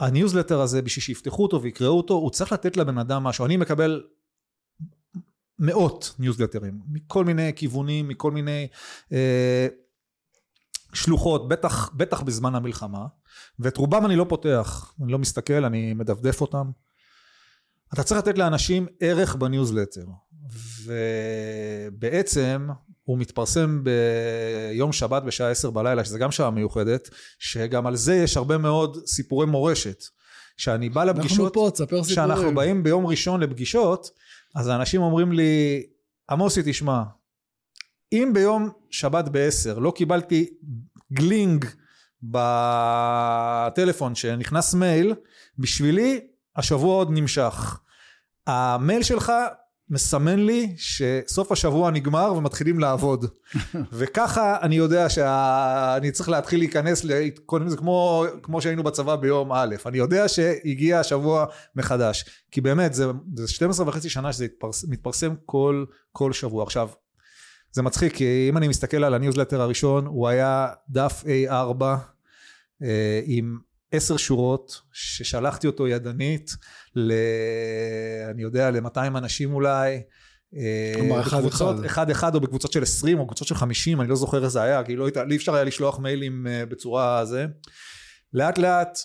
הניוזלטר 0.00 0.60
הזה 0.60 0.82
בשביל 0.82 1.02
שיפתחו 1.02 1.42
אותו 1.42 1.62
ויקראו 1.62 1.96
אותו 1.96 2.14
הוא 2.14 2.30
צריך 2.30 2.52
לתת 2.52 2.76
לבן 2.76 2.98
אדם 2.98 3.24
משהו. 3.24 3.46
אני 3.46 3.56
מקבל 3.56 4.02
מאות 5.58 6.14
ניוזלטרים 6.18 6.80
מכל 6.88 7.24
מיני 7.24 7.52
כיוונים 7.56 8.08
מכל 8.08 8.30
מיני 8.30 8.68
אה, 9.12 9.66
שלוחות 10.92 11.48
בטח 11.48 11.90
בטח 11.94 12.22
בזמן 12.22 12.54
המלחמה 12.54 13.06
ואת 13.58 13.76
רובם 13.76 14.06
אני 14.06 14.16
לא 14.16 14.26
פותח 14.28 14.94
אני 15.02 15.12
לא 15.12 15.18
מסתכל 15.18 15.64
אני 15.64 15.94
מדפדף 15.94 16.40
אותם. 16.40 16.70
אתה 17.94 18.02
צריך 18.02 18.20
לתת 18.20 18.38
לאנשים 18.38 18.86
ערך 19.00 19.34
בניוזלטר 19.34 20.06
ובעצם 20.84 22.68
הוא 23.04 23.18
מתפרסם 23.18 23.84
ביום 23.84 24.92
שבת 24.92 25.22
בשעה 25.22 25.50
עשר 25.50 25.70
בלילה 25.70 26.04
שזה 26.04 26.18
גם 26.18 26.30
שעה 26.30 26.50
מיוחדת 26.50 27.10
שגם 27.38 27.86
על 27.86 27.96
זה 27.96 28.14
יש 28.14 28.36
הרבה 28.36 28.58
מאוד 28.58 29.06
סיפורי 29.06 29.46
מורשת. 29.46 30.04
שאני 30.56 30.88
בא 30.88 31.04
לפגישות 31.04 31.38
אנחנו 31.38 31.52
פה 31.52 31.70
תספר 31.72 31.86
סיפורים. 31.86 32.04
כשאנחנו 32.04 32.54
באים 32.54 32.82
ביום 32.82 33.06
ראשון 33.06 33.40
לפגישות 33.40 34.10
אז 34.54 34.68
האנשים 34.68 35.00
אומרים 35.02 35.32
לי 35.32 35.86
עמוסי 36.30 36.60
תשמע 36.64 37.02
אם 38.12 38.30
ביום 38.34 38.70
שבת 38.90 39.28
בעשר 39.28 39.78
לא 39.78 39.92
קיבלתי 39.96 40.50
גלינג 41.12 41.64
בטלפון 42.22 44.14
שנכנס 44.14 44.74
מייל 44.74 45.14
בשבילי 45.58 46.20
השבוע 46.56 46.94
עוד 46.94 47.10
נמשך. 47.10 47.80
המייל 48.46 49.02
שלך 49.02 49.32
מסמן 49.94 50.38
לי 50.38 50.74
שסוף 50.76 51.52
השבוע 51.52 51.90
נגמר 51.90 52.34
ומתחילים 52.36 52.78
לעבוד. 52.78 53.26
וככה 53.92 54.58
אני 54.62 54.76
יודע 54.76 55.08
שאני 55.08 56.10
צריך 56.10 56.28
להתחיל 56.28 56.58
להיכנס 56.58 57.06
קודם 57.46 57.68
זה 57.68 57.76
כמו, 57.76 58.24
כמו 58.42 58.60
שהיינו 58.60 58.82
בצבא 58.82 59.16
ביום 59.16 59.52
א' 59.52 59.74
אני 59.86 59.98
יודע 59.98 60.28
שהגיע 60.28 61.00
השבוע 61.00 61.46
מחדש. 61.76 62.24
כי 62.50 62.60
באמת 62.60 62.94
זה, 62.94 63.06
זה 63.36 63.48
12 63.48 63.88
וחצי 63.88 64.08
שנה 64.08 64.32
שזה 64.32 64.44
התפרס, 64.44 64.84
מתפרסם 64.88 65.34
כל, 65.46 65.84
כל 66.12 66.32
שבוע. 66.32 66.62
עכשיו 66.62 66.88
זה 67.72 67.82
מצחיק 67.82 68.14
כי 68.14 68.46
אם 68.48 68.56
אני 68.56 68.68
מסתכל 68.68 69.04
על 69.04 69.14
הניוזלטר 69.14 69.60
הראשון 69.60 70.06
הוא 70.06 70.28
היה 70.28 70.68
דף 70.90 71.24
A4 71.24 71.84
אה, 72.82 73.20
עם 73.24 73.58
עשר 73.96 74.16
שורות 74.16 74.80
ששלחתי 74.92 75.66
אותו 75.66 75.88
ידנית 75.88 76.50
ל... 76.96 77.12
אני 78.30 78.42
יודע 78.42 78.70
ל-200 78.70 79.18
אנשים 79.18 79.54
אולי 79.54 80.02
כלומר 80.94 81.20
אחד 81.20 81.36
בקבוצות 81.36 81.76
אחד. 81.76 81.84
אחד 81.84 82.10
אחד 82.10 82.34
או 82.34 82.40
בקבוצות 82.40 82.72
של 82.72 82.82
20 82.82 83.18
או 83.18 83.24
בקבוצות 83.24 83.48
של 83.48 83.54
50 83.54 84.00
אני 84.00 84.08
לא 84.08 84.16
זוכר 84.16 84.44
איזה 84.44 84.62
היה 84.62 84.84
כי 84.84 84.96
לא 84.96 85.06
אי 85.08 85.12
לא 85.26 85.34
אפשר 85.34 85.54
היה 85.54 85.64
לשלוח 85.64 85.98
מיילים 85.98 86.46
אה, 86.46 86.66
בצורה 86.66 87.24
זה 87.24 87.46
לאט 88.32 88.58
לאט 88.58 88.98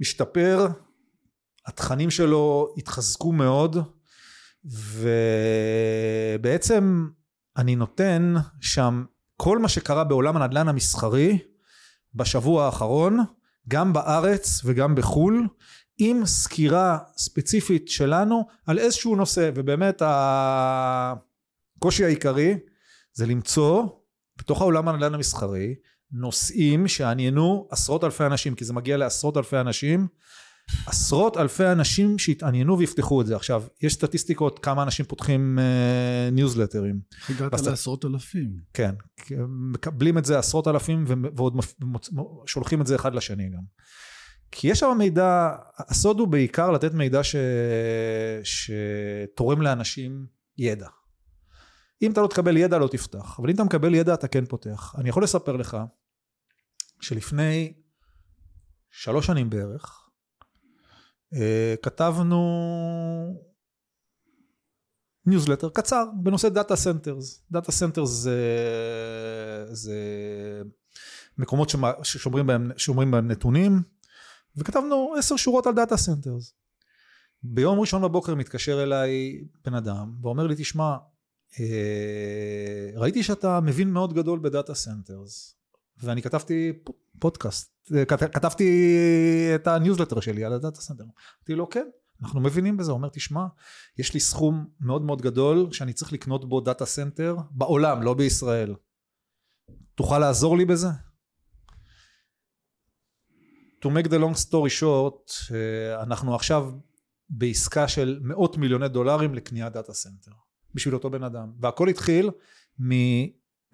השתפר 0.00 0.66
התכנים 1.66 2.10
שלו 2.10 2.74
התחזקו 2.76 3.32
מאוד 3.32 3.76
ובעצם 6.34 7.08
אני 7.56 7.76
נותן 7.76 8.34
שם 8.60 9.04
כל 9.36 9.58
מה 9.58 9.68
שקרה 9.68 10.04
בעולם 10.04 10.36
הנדל"ן 10.36 10.68
המסחרי 10.68 11.38
בשבוע 12.14 12.64
האחרון 12.64 13.18
גם 13.68 13.92
בארץ 13.92 14.60
וגם 14.64 14.94
בחו"ל 14.94 15.48
עם 15.98 16.26
סקירה 16.26 16.98
ספציפית 17.16 17.88
שלנו 17.88 18.46
על 18.66 18.78
איזשהו 18.78 19.16
נושא. 19.16 19.50
ובאמת 19.54 20.02
הקושי 21.76 22.04
העיקרי 22.04 22.58
זה 23.12 23.26
למצוא 23.26 23.86
בתוך 24.38 24.60
העולם 24.60 24.88
הנדל"ן 24.88 25.14
המסחרי 25.14 25.74
נושאים 26.12 26.88
שעניינו 26.88 27.68
עשרות 27.70 28.04
אלפי 28.04 28.26
אנשים 28.26 28.54
כי 28.54 28.64
זה 28.64 28.72
מגיע 28.72 28.96
לעשרות 28.96 29.36
אלפי 29.36 29.56
אנשים 29.56 30.08
עשרות 30.86 31.36
אלפי 31.36 31.66
אנשים 31.66 32.18
שהתעניינו 32.18 32.78
ויפתחו 32.78 33.20
את 33.20 33.26
זה. 33.26 33.36
עכשיו 33.36 33.64
יש 33.82 33.94
סטטיסטיקות 33.94 34.58
כמה 34.58 34.82
אנשים 34.82 35.06
פותחים 35.06 35.58
uh, 35.58 36.34
ניוזלטרים 36.34 37.00
הגעת 37.28 37.54
בסט- 37.54 37.66
לעשרות 37.66 38.04
אלפים. 38.04 38.50
כן 38.74 38.94
מקבלים 39.48 40.18
את 40.18 40.24
זה 40.24 40.38
עשרות 40.38 40.68
אלפים 40.68 41.04
ועוד 41.36 41.56
מפ- 41.56 41.74
מוצ- 41.82 42.10
שולחים 42.46 42.80
את 42.80 42.86
זה 42.86 42.96
אחד 42.96 43.14
לשני 43.14 43.48
גם. 43.50 43.62
כי 44.50 44.68
יש 44.68 44.78
שם 44.78 44.94
מידע 44.98 45.50
הסוד 45.78 46.20
הוא 46.20 46.28
בעיקר 46.28 46.70
לתת 46.70 46.94
מידע 46.94 47.24
ש... 47.24 47.36
שתורם 48.42 49.62
לאנשים 49.62 50.26
ידע. 50.58 50.88
אם 52.02 52.12
אתה 52.12 52.20
לא 52.20 52.26
תקבל 52.26 52.56
ידע 52.56 52.78
לא 52.78 52.88
תפתח. 52.88 53.38
אבל 53.40 53.48
אם 53.50 53.54
אתה 53.54 53.64
מקבל 53.64 53.94
ידע 53.94 54.14
אתה 54.14 54.28
כן 54.28 54.44
פותח. 54.46 54.94
אני 54.98 55.08
יכול 55.08 55.22
לספר 55.22 55.56
לך 55.56 55.76
שלפני 57.00 57.72
שלוש 58.90 59.26
שנים 59.26 59.50
בערך 59.50 59.84
אה, 59.84 60.07
כתבנו 61.82 62.42
ניוזלטר 65.26 65.68
קצר 65.68 66.04
בנושא 66.22 66.48
data 66.48 66.76
centers. 66.76 67.42
data 67.50 67.72
centers 67.72 68.08
זה, 68.08 68.38
זה 69.70 69.98
מקומות 71.38 71.72
ששומרים 72.02 72.46
בהם, 72.46 72.70
שומרים 72.76 73.10
בהם 73.10 73.28
נתונים 73.28 73.82
וכתבנו 74.56 75.14
עשר 75.18 75.36
שורות 75.36 75.66
על 75.66 75.74
data 75.74 75.96
centers. 75.96 76.54
ביום 77.42 77.80
ראשון 77.80 78.02
בבוקר 78.02 78.34
מתקשר 78.34 78.82
אליי 78.82 79.40
בן 79.64 79.74
אדם 79.74 80.14
ואומר 80.22 80.46
לי 80.46 80.54
תשמע 80.58 80.96
אה, 81.60 82.90
ראיתי 82.94 83.22
שאתה 83.22 83.60
מבין 83.60 83.90
מאוד 83.90 84.14
גדול 84.14 84.38
ב 84.38 84.45
data 84.45 84.74
centers. 84.74 85.54
ואני 86.02 86.22
כתבתי 86.22 86.72
פודקאסט. 87.18 87.70
אה, 87.72 87.77
כתבתי 88.08 88.68
את 89.54 89.66
הניוזלטר 89.66 90.20
שלי 90.20 90.44
על 90.44 90.52
ה 90.52 90.58
data 90.58 90.80
center. 90.80 91.04
אמרתי 91.04 91.54
לו 91.54 91.68
כן 91.68 91.88
אנחנו 92.22 92.40
מבינים 92.40 92.76
בזה. 92.76 92.90
הוא 92.90 92.96
אומר 92.96 93.08
תשמע 93.08 93.46
יש 93.98 94.14
לי 94.14 94.20
סכום 94.20 94.66
מאוד 94.80 95.02
מאוד 95.02 95.22
גדול 95.22 95.72
שאני 95.72 95.92
צריך 95.92 96.12
לקנות 96.12 96.48
בו 96.48 96.60
data 96.60 96.86
center 96.86 97.36
בעולם 97.50 98.02
לא 98.02 98.14
בישראל. 98.14 98.74
תוכל 99.94 100.18
לעזור 100.18 100.56
לי 100.56 100.64
בזה? 100.64 100.88
to 103.84 103.88
make 103.88 104.08
the 104.08 104.18
long 104.18 104.36
story 104.46 104.80
short 104.80 105.54
אה, 105.54 106.02
אנחנו 106.02 106.34
עכשיו 106.34 106.72
בעסקה 107.30 107.88
של 107.88 108.18
מאות 108.22 108.56
מיליוני 108.56 108.88
דולרים 108.88 109.34
לקניית 109.34 109.72
data 109.72 109.92
center 109.92 110.30
בשביל 110.74 110.94
אותו 110.94 111.10
בן 111.10 111.22
אדם. 111.22 111.52
והכל 111.60 111.88
התחיל 111.88 112.30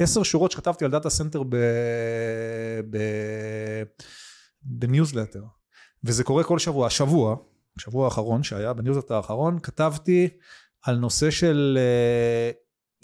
מעשר 0.01 0.23
שורות 0.23 0.51
שכתבתי 0.51 0.85
על 0.85 0.91
data 0.91 1.11
center 1.11 1.43
ב... 1.43 1.57
ב... 2.91 2.99
בניוזלטר. 4.63 5.43
וזה 6.05 6.25
קורה 6.25 6.45
כל 6.45 6.59
שבוע. 6.59 6.87
השבוע 6.87 7.37
השבוע 7.77 8.05
האחרון 8.05 8.43
שהיה 8.43 8.73
בניוזלטר 8.73 9.15
האחרון 9.15 9.59
כתבתי 9.63 10.29
על 10.83 10.97
נושא 10.97 11.31
של 11.31 11.79
אה, 11.81 12.51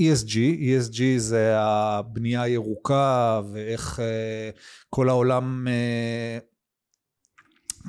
ESG, 0.02 0.34
ESG 0.60 1.02
זה 1.16 1.54
הבנייה 1.58 2.42
הירוקה 2.42 3.40
ואיך 3.52 4.00
אה, 4.00 4.50
כל 4.90 5.08
העולם 5.08 5.68
אה, 5.68 6.38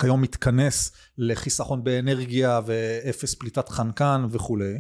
כיום 0.02 0.22
מתכנס 0.22 0.92
לחיסכון 1.18 1.84
באנרגיה 1.84 2.60
ואפס 2.66 3.36
פליטת 3.36 3.70
חנקן 3.70 4.26
וכולי 4.32 4.80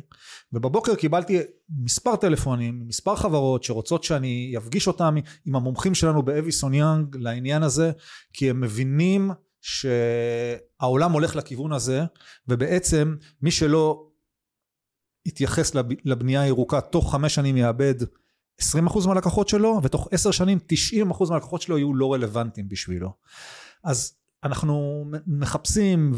ובבוקר 0.53 0.95
קיבלתי 0.95 1.39
מספר 1.69 2.15
טלפונים 2.15 2.83
מספר 2.87 3.15
חברות 3.15 3.63
שרוצות 3.63 4.03
שאני 4.03 4.53
אפגיש 4.57 4.87
אותם 4.87 5.15
עם 5.45 5.55
המומחים 5.55 5.95
שלנו 5.95 6.23
באביסון 6.23 6.73
יאנג 6.73 7.15
לעניין 7.19 7.63
הזה 7.63 7.91
כי 8.33 8.49
הם 8.49 8.61
מבינים 8.61 9.31
שהעולם 9.61 11.11
הולך 11.11 11.35
לכיוון 11.35 11.73
הזה, 11.73 12.01
ובעצם 12.47 13.15
מי 13.41 13.51
שלא 13.51 14.07
יתייחס 15.25 15.75
לב, 15.75 15.85
לבנייה 16.05 16.41
הירוקה, 16.41 16.81
תוך 16.81 17.11
חמש 17.11 17.35
שנים 17.35 17.57
יאבד 17.57 17.95
20% 18.61 19.07
מהלקוחות 19.07 19.49
שלו, 19.49 19.79
ותוך 19.83 20.07
עשר 20.11 20.31
שנים 20.31 20.59
90% 21.19 21.29
מהלקוחות 21.29 21.61
שלו 21.61 21.77
יהיו 21.77 21.95
לא 21.95 22.13
רלוונטיים 22.13 22.69
בשבילו. 22.69 23.13
אז 23.83 24.20
אנחנו 24.43 25.05
מחפשים 25.27 26.13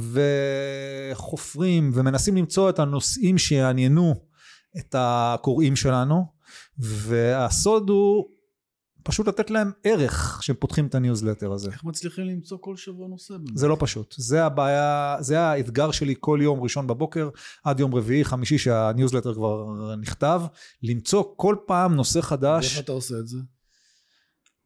וחופרים 1.12 1.92
ומנסים 1.94 2.38
למצוא 2.38 2.70
את 2.70 2.80
הנושאים 2.80 3.38
שיעניינו 3.38 4.16
את 4.78 4.96
הקוראים 4.98 5.76
שלנו, 5.76 6.26
והסוד 6.78 7.90
הוא 7.90 8.26
פשוט 9.04 9.28
לתת 9.28 9.50
להם 9.50 9.72
ערך 9.84 10.38
כשהם 10.40 10.56
פותחים 10.60 10.88
את 10.88 10.96
הניוזלטר 10.96 11.52
הזה. 11.52 11.72
איך 11.72 11.84
מצליחים 11.84 12.26
למצוא 12.26 12.58
כל 12.62 12.78
שבוע 12.78 13.08
נושא? 13.08 13.38
באמת? 13.38 13.58
זה 13.58 13.68
לא 13.68 13.78
פשוט. 13.80 14.16
זה 14.18 14.46
הבעיה, 14.46 15.18
זה 15.20 15.40
האתגר 15.40 15.92
שלי 15.92 16.16
כל 16.20 16.40
יום 16.42 16.62
ראשון 16.62 16.88
בבוקר, 16.88 17.30
עד 17.64 17.80
יום 17.80 17.96
רביעי, 17.96 18.26
חמישי 18.26 18.58
שהניוזלטר 18.58 19.34
כבר 19.34 19.96
נכתב, 19.96 20.42
למצוא 20.84 21.24
כל 21.36 21.56
פעם 21.66 21.96
נושא 21.96 22.22
חדש. 22.22 22.66
ואיך 22.66 22.86
אתה 22.86 22.92
עושה 22.92 23.16
את 23.20 23.28
זה? 23.28 23.38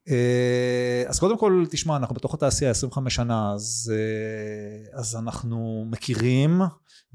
אה, 0.09 1.03
אז 1.07 1.19
קודם 1.19 1.37
כל, 1.37 1.65
תשמע, 1.69 1.95
אנחנו 1.95 2.15
בתוך 2.15 2.33
התעשייה 2.33 2.71
25 2.71 3.15
שנה, 3.15 3.53
אז, 3.53 3.93
אה, 3.95 4.99
אז 4.99 5.15
אנחנו 5.15 5.85
מכירים 5.89 6.61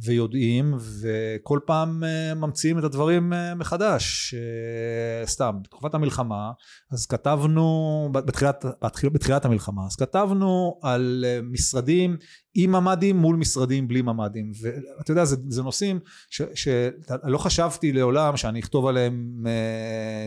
ויודעים, 0.04 0.74
וכל 1.00 1.60
פעם 1.66 2.04
אה, 2.04 2.34
ממציאים 2.34 2.78
את 2.78 2.84
הדברים 2.84 3.32
מחדש. 3.56 4.34
סתם, 5.24 5.56
בתקופת 5.62 5.94
המלחמה, 5.94 6.52
אז 6.92 7.06
כתבנו, 7.06 8.08
בתחילת, 8.12 8.64
בתחילת 9.12 9.44
המלחמה, 9.44 9.82
אז 9.86 9.96
כתבנו 9.96 10.78
על 10.82 11.24
משרדים 11.42 12.16
עם 12.54 12.72
ממ"דים 12.72 13.16
מול 13.16 13.36
משרדים 13.36 13.88
בלי 13.88 14.02
ממ"דים. 14.02 14.52
ואתה 14.60 15.10
יודע 15.10 15.24
זה, 15.24 15.36
זה 15.48 15.62
נושאים 15.62 16.00
שלא 16.30 17.38
חשבתי 17.38 17.92
לעולם 17.92 18.36
שאני 18.36 18.60
אכתוב 18.60 18.86
עליהם 18.86 19.44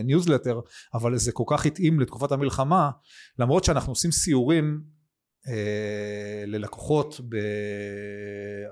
ניוזלטר 0.04 0.60
אבל 0.94 1.16
זה 1.16 1.32
כל 1.32 1.44
כך 1.46 1.66
התאים 1.66 2.00
לתקופת 2.00 2.32
המלחמה 2.32 2.90
למרות 3.38 3.64
שאנחנו 3.64 3.92
עושים 3.92 4.12
סיורים 4.12 4.96
אה, 5.48 6.44
ללקוחות 6.46 7.20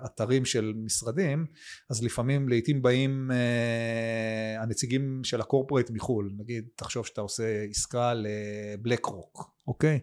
באתרים 0.02 0.44
של 0.44 0.73
משרדים 0.76 1.46
אז 1.90 2.04
לפעמים 2.04 2.49
לעיתים 2.49 2.82
באים 2.82 3.30
אה, 3.30 4.62
הנציגים 4.62 5.20
של 5.25 5.40
הקורפורט 5.40 5.90
מחו"ל. 5.90 6.32
נגיד 6.38 6.64
תחשוב 6.76 7.06
שאתה 7.06 7.20
עושה 7.20 7.62
עסקה 7.70 8.12
לבלק 8.14 9.04
רוק 9.06 9.53
אוקיי? 9.68 9.99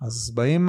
אז 0.00 0.32
באים 0.34 0.68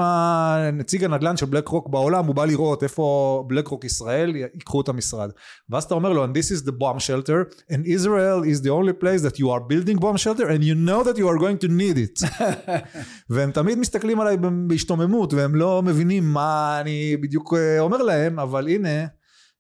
נציג 0.74 1.04
הנדל"ן 1.04 1.38
של 1.38 1.46
בלק 1.46 1.68
רוק 1.68 1.90
בעולם 1.90 2.26
הוא 2.26 2.36
בא 2.36 2.46
לראות 2.46 2.84
איפה 2.84 3.44
בלק 3.48 3.68
רוק 3.68 3.86
ישראל 3.86 4.36
ייקחו 4.36 4.82
את 4.82 4.90
המשרד. 4.90 5.30
ואז 5.70 5.84
אתה 5.84 5.94
אומר 5.94 6.14
לו 6.14 6.26
and 6.26 6.28
this 6.28 6.52
is 6.52 6.68
the 6.68 6.72
bomb 6.72 7.00
shelter 7.00 7.56
and 7.72 7.86
Israel 7.86 8.44
is 8.44 8.66
the 8.66 8.70
only 8.70 9.04
place 9.04 9.22
that 9.22 9.40
you 9.40 9.48
are 9.50 9.62
building 9.70 10.00
bomb 10.00 10.18
shelter 10.18 10.48
and 10.48 10.64
you 10.64 10.76
know 10.76 11.04
that 11.04 11.18
you 11.18 11.28
are 11.28 11.38
going 11.38 11.66
to 11.66 11.68
need 11.68 11.98
it. 11.98 12.40
והם 13.30 13.52
תמיד 13.52 13.78
מסתכלים 13.78 14.20
עליי 14.20 14.38
בהשתוממות 14.68 15.34
והם 15.34 15.56
לא 15.56 15.82
מבינים 15.84 16.34
מה 16.34 16.78
אני 16.82 17.18
בדיוק 17.18 17.54
אה, 17.54 17.80
אומר 17.80 17.98
להם 17.98 18.40
אבל 18.40 18.68
הנה 18.68 19.06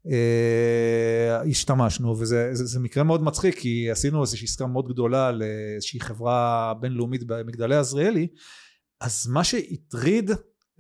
Uh, 0.06 1.50
השתמשנו 1.50 2.20
וזה 2.20 2.50
זה, 2.54 2.66
זה 2.66 2.80
מקרה 2.80 3.04
מאוד 3.04 3.24
מצחיק 3.24 3.60
כי 3.60 3.92
עשינו 3.92 4.22
איזושהי 4.22 4.46
עסקה 4.46 4.68
מאוד 4.68 4.88
גדולה 4.88 5.32
לאיזושהי 5.32 6.00
חברה 6.00 6.74
בינלאומית 6.80 7.24
במגדלי 7.28 7.76
עזריאלי 7.76 8.28
אז 9.02 9.28
מה 9.28 9.44
שהטריד 9.44 10.32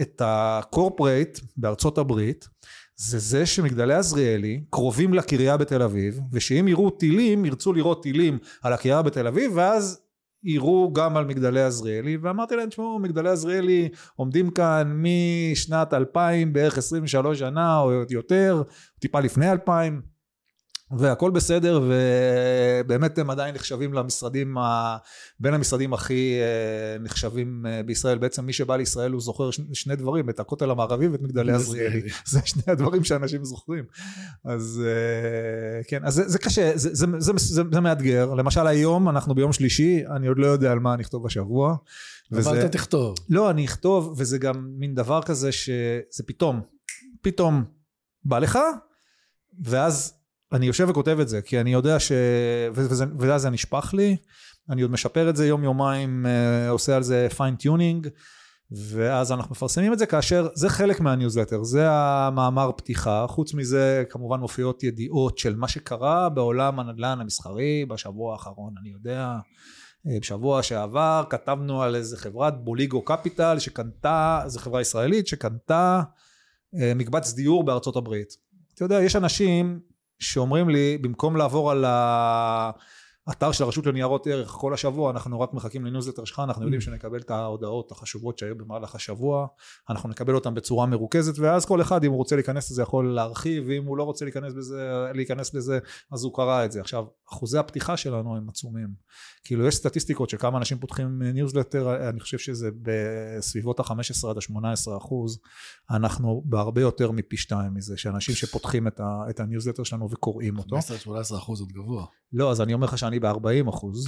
את 0.01 0.22
הקורפרייט 0.25 1.39
בארצות 1.57 1.98
הברית 1.98 2.48
זה 2.95 3.19
זה 3.19 3.45
שמגדלי 3.45 3.93
עזריאלי 3.93 4.63
קרובים 4.69 5.13
לקריה 5.13 5.57
בתל 5.57 5.81
אביב 5.81 6.19
ושאם 6.31 6.67
יראו 6.67 6.89
טילים 6.89 7.45
ירצו 7.45 7.74
לראות 7.74 8.03
טילים 8.03 8.38
על 8.62 8.74
הקריה 8.74 9.01
בתל 9.01 9.27
אביב 9.27 9.51
ואז 9.55 10.05
יראו 10.45 10.93
גם 10.93 11.17
על 11.17 11.25
מגדלי 11.25 11.63
עזריאלי. 11.63 12.17
ואמרתי 12.17 12.55
להם 12.55 12.69
תשמעו 12.69 13.00
מגדלי 13.00 13.29
עזריאלי 13.29 13.89
עומדים 14.15 14.50
כאן 14.50 15.01
משנת 15.03 15.93
2000 15.93 16.54
בערך 16.54 16.78
23 16.78 17.39
שנה 17.39 17.80
או 17.80 17.91
יותר 18.10 18.63
טיפה 18.99 19.19
לפני 19.19 19.51
2000 19.51 20.01
והכל 20.91 21.32
בסדר 21.32 21.82
ובאמת 21.84 23.17
הם 23.17 23.30
עדיין 23.30 23.56
נחשבים 23.56 23.93
למשרדים 23.93 24.58
בין 25.39 25.54
המשרדים 25.54 25.93
הכי 25.93 26.39
אה, 26.41 27.00
נחשבים 27.00 27.65
אה, 27.65 27.84
בישראל. 27.84 28.17
בעצם 28.17 28.45
מי 28.45 28.54
שבא 28.54 28.76
לישראל 28.76 29.12
הוא 29.12 29.21
זוכר 29.21 29.50
שני 29.74 29.95
דברים 29.95 30.30
את 30.30 30.39
הכותל 30.39 30.71
המערבי 30.71 31.08
ואת 31.08 31.21
מגדלי 31.21 31.52
עזריאלי 31.52 32.02
זה 32.32 32.39
שני 32.45 32.63
הדברים 32.67 33.04
שאנשים 33.04 33.45
זוכרים. 33.45 33.84
אז 34.45 34.84
אה, 34.86 35.84
כן 35.84 36.06
אז 36.06 36.13
זה, 36.13 36.28
זה 36.28 36.39
קשה 36.39 36.71
זה, 36.76 36.89
זה, 36.93 37.06
זה, 37.17 37.32
זה, 37.38 37.63
זה 37.71 37.80
מאתגר. 37.80 38.34
למשל 38.34 38.67
היום 38.67 39.10
אנחנו 39.10 39.36
ביום 39.36 39.54
שלישי 39.54 40.04
אני 40.15 40.28
עוד 40.28 40.38
לא 40.39 40.48
יודע 40.48 40.71
על 40.71 40.80
מה 40.80 40.93
אני 40.93 41.04
אכתוב 41.04 41.26
השבוע. 41.26 41.76
אבל 42.32 42.60
אתה 42.60 42.69
תכתוב. 42.69 43.15
לא 43.30 43.50
אני 43.50 43.65
אכתוב 43.65 44.15
וזה 44.17 44.38
גם 44.38 44.67
מין 44.78 44.95
דבר 44.95 45.21
כזה 45.21 45.52
שזה 45.52 46.24
פתאום 46.26 46.62
פתאום 47.21 47.63
בא 48.24 48.39
לך 48.39 48.60
ואז 49.63 50.13
אני 50.56 50.65
יושב 50.65 50.88
וכותב 50.89 51.20
את 51.20 51.28
זה, 51.30 51.41
כי 51.41 51.60
אני 51.60 51.74
יודע 51.74 52.00
ש... 52.00 52.12
ואז 53.20 53.41
זה 53.41 53.50
נשפך 53.50 53.94
לי, 53.94 54.18
אני 54.70 54.82
עוד 54.82 54.91
משפר 54.91 55.30
את 55.30 55.36
זה 55.36 55.48
יום 55.48 55.63
יומיים, 55.63 56.26
אה, 56.26 56.70
עושה 56.70 56.96
על 56.96 57.04
זה 57.04 57.28
fine-tuning, 57.38 58.08
ואז 58.72 59.32
אנחנו 59.32 59.52
מפרסמים 59.52 59.94
את 59.94 60.00
זה 60.00 60.06
כאשר 60.06 60.48
זה 60.54 60.70
חלק 60.70 61.00
מהניוזלטר, 61.00 61.63
זה 61.63 61.91
המאמר 61.91 62.72
פתיחה, 62.78 63.26
חוץ 63.30 63.54
מזה 63.54 64.04
כמובן 64.10 64.39
מופיעות 64.39 64.84
ידיעות 64.84 65.38
של 65.38 65.56
מה 65.56 65.68
שקרה 65.68 66.30
בעולם 66.30 66.80
הנדל"ן 66.80 67.22
המסחרי 67.22 67.86
בשבוע 67.86 68.34
האחרון, 68.34 68.74
אני 68.82 68.89
יודע, 68.89 69.38
אה, 70.08 70.18
בשבוע 70.22 70.63
שעבר 70.63 71.24
כתבנו 71.30 71.84
על 71.84 71.96
איזה 71.96 72.18
חברת 72.18 72.63
בוליגו 72.63 73.02
קפיטל 73.02 73.60
שקנתה, 73.60 74.41
זו 74.46 74.60
חברה 74.60 74.82
ישראלית 74.82 75.28
שקנתה 75.28 76.02
אה, 76.80 76.94
מקבץ 76.96 77.34
דיור 77.34 77.63
בארצות 77.63 77.96
הברית. 77.96 78.34
אתה 78.74 78.86
יודע, 78.86 79.02
יש 79.02 79.15
אנשים 79.15 79.80
שאומרים 80.19 80.69
לי 80.69 80.97
במקום 80.97 81.36
לעבור 81.38 81.71
על 81.71 81.86
האתר 83.28 83.51
של 83.51 83.63
הרשות 83.63 83.86
לניירות 83.86 84.28
ערך 84.28 84.49
כל 84.49 84.73
השבוע 84.73 85.12
אנחנו 85.12 85.39
רק 85.39 85.54
מחכים 85.54 85.86
לניוזלטר 85.86 86.25
שלך 86.25 86.41
אנחנו 86.43 86.63
יודעים 86.63 86.82
ממ. 86.82 86.84
שנקבל 86.84 87.19
את 87.19 87.32
ההודעות 87.32 87.91
החשובות 87.91 88.38
שהיו 88.38 88.58
במהלך 88.58 88.95
השבוע 88.95 89.47
אנחנו 89.89 90.10
נקבל 90.10 90.36
אותן 90.36 90.54
בצורה 90.54 90.86
מרוכזת 90.86 91.39
ואז 91.39 91.65
כל 91.65 91.82
אחד 91.82 92.04
אם 92.04 92.12
הוא 92.12 92.17
רוצה 92.17 92.36
להיכנס 92.36 92.71
לזה 92.71 92.82
יכול 92.82 93.15
להרחיב 93.15 93.63
ואם 93.67 93.86
הוא 93.86 93.97
לא 93.97 94.04
רוצה 94.04 94.25
להיכנס, 94.25 94.54
בזה, 94.54 95.06
להיכנס 95.13 95.54
לזה 95.54 95.80
אז 96.12 96.23
הוא 96.23 96.34
קרא 96.36 96.65
את 96.65 96.71
זה 96.71 96.82
עכשיו 96.82 97.06
אחוזי 97.32 97.58
הפתיחה 97.58 97.98
שלנו 97.98 98.38
הם 98.38 98.50
עצומים. 98.50 98.90
כאילו 99.44 99.68
יש 99.68 99.76
סטטיסטיקות 99.76 100.30
של 100.30 100.38
כמה 100.38 100.58
אנשים 100.58 100.78
פותחים 100.78 101.22
ניוזלטר 101.22 102.10
אני 102.10 102.20
חושב 102.20 102.38
שזה 102.38 102.70
בסביבות 102.82 103.80
ה-15 103.80 104.30
עד 104.30 104.38
ה-18 104.38 104.98
אחוז. 104.98 105.40
אנחנו 105.90 106.44
בהרבה 106.46 106.82
יותר 106.82 107.12
מפי 107.12 107.38
שתיים 107.38 107.74
מזה 107.74 107.98
שאנשים 107.98 108.36
שפותחים 108.36 108.88
את, 108.88 109.00
ה, 109.00 109.24
את 109.30 109.40
הניוזלטר 109.40 109.84
שלנו 109.84 110.12
וקוראים 110.12 110.58
אותו. 110.58 110.78
15-18 110.78 111.38
אחוז 111.38 111.60
עוד 111.60 111.72
גבוה. 111.72 112.06
לא 112.34 112.52
אז 112.52 112.62
אני 112.62 112.74
אומר 112.74 112.88
לך 112.88 112.98
שאני 112.98 113.20
ב-40 113.20 113.70
אחוז 113.70 114.06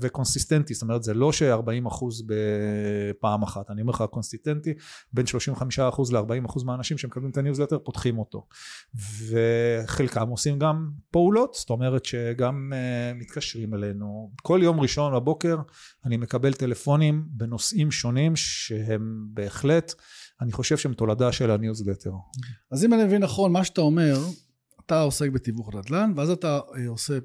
וקונסיסטנטי 0.00 0.74
זאת 0.74 0.82
אומרת 0.82 1.02
זה 1.02 1.14
לא 1.14 1.32
ש-40 1.32 1.88
אחוז 1.88 2.22
בפעם 2.26 3.42
אחת. 3.42 3.70
אני 3.70 3.82
אומר 3.82 3.92
לך 3.92 4.04
קונסיסטנטי 4.10 4.74
בין 5.12 5.26
35 5.26 5.78
אחוז 5.78 6.12
ל-40 6.12 6.46
אחוז 6.46 6.64
מהאנשים 6.64 6.98
שמקבלים 6.98 7.30
את 7.30 7.36
הניוזלטר 7.36 7.78
פותחים 7.78 8.18
אותו. 8.18 8.46
וחלקם 9.28 10.28
עושים 10.28 10.58
גם 10.58 10.90
פעולות 11.10 11.54
זאת 11.54 11.70
אומרת 11.70 12.04
שגם 12.04 12.72
אה, 12.72 13.18
מתקשרים 13.20 13.74
אלינו 13.74 14.32
כל 14.42 14.60
יום 14.62 14.80
ראשון 14.80 15.14
בבוקר 15.14 15.56
אני 16.04 16.16
מקבל 16.16 16.52
טלפונים 16.52 17.24
בנושאים 17.30 17.90
שונים 17.90 18.36
שהם 18.36 19.26
בהחלט 19.34 19.94
אני 20.40 20.52
חושב 20.52 20.76
שהם 20.76 20.94
תולדה 20.94 21.32
של 21.32 21.50
הניוזלטר 21.50 22.12
אז 22.70 22.84
אם 22.84 22.94
אני 22.94 23.04
מבין 23.04 23.22
נכון 23.22 23.52
מה 23.52 23.64
שאתה 23.64 23.80
אומר 23.80 24.14
אתה 24.88 25.00
עוסק 25.00 25.30
בתיווך 25.30 25.74
נדל"ן, 25.74 26.12
ואז 26.16 26.30
אתה 26.30 26.60
אה, 26.76 26.88
עושה 26.88 27.18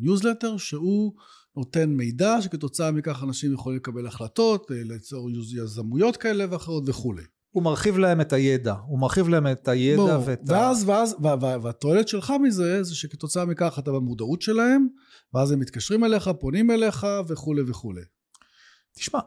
ניוזלטר 0.00 0.52
אה, 0.52 0.58
שהוא 0.58 1.12
נותן 1.56 1.90
מידע 1.90 2.36
שכתוצאה 2.40 2.90
מכך 2.90 3.22
אנשים 3.22 3.52
יכולים 3.52 3.76
לקבל 3.78 4.06
החלטות, 4.06 4.66
ליצור 4.70 5.30
יזמויות 5.30 6.16
כאלה 6.16 6.44
ואחרות 6.50 6.84
וכולי. 6.86 7.22
הוא 7.52 7.62
מרחיב 7.62 7.98
להם 7.98 8.20
את 8.20 8.32
הידע, 8.32 8.74
הוא 8.86 8.98
מרחיב 8.98 9.28
להם 9.28 9.46
את 9.46 9.68
הידע 9.68 9.96
בוא, 9.96 10.22
ואת 10.26 10.40
ואז, 10.46 10.82
ה... 10.82 10.90
ואז, 10.90 11.16
והתועלת 11.62 12.08
שלך 12.08 12.32
מזה, 12.42 12.82
זה 12.82 12.94
שכתוצאה 12.94 13.44
מכך 13.44 13.78
אתה 13.78 13.92
במודעות 13.92 14.42
שלהם, 14.42 14.88
ואז 15.34 15.50
הם 15.50 15.60
מתקשרים 15.60 16.04
אליך, 16.04 16.30
פונים 16.40 16.70
אליך 16.70 17.06
וכולי 17.28 17.62
וכולי. 17.66 18.02
תשמע, 18.96 19.20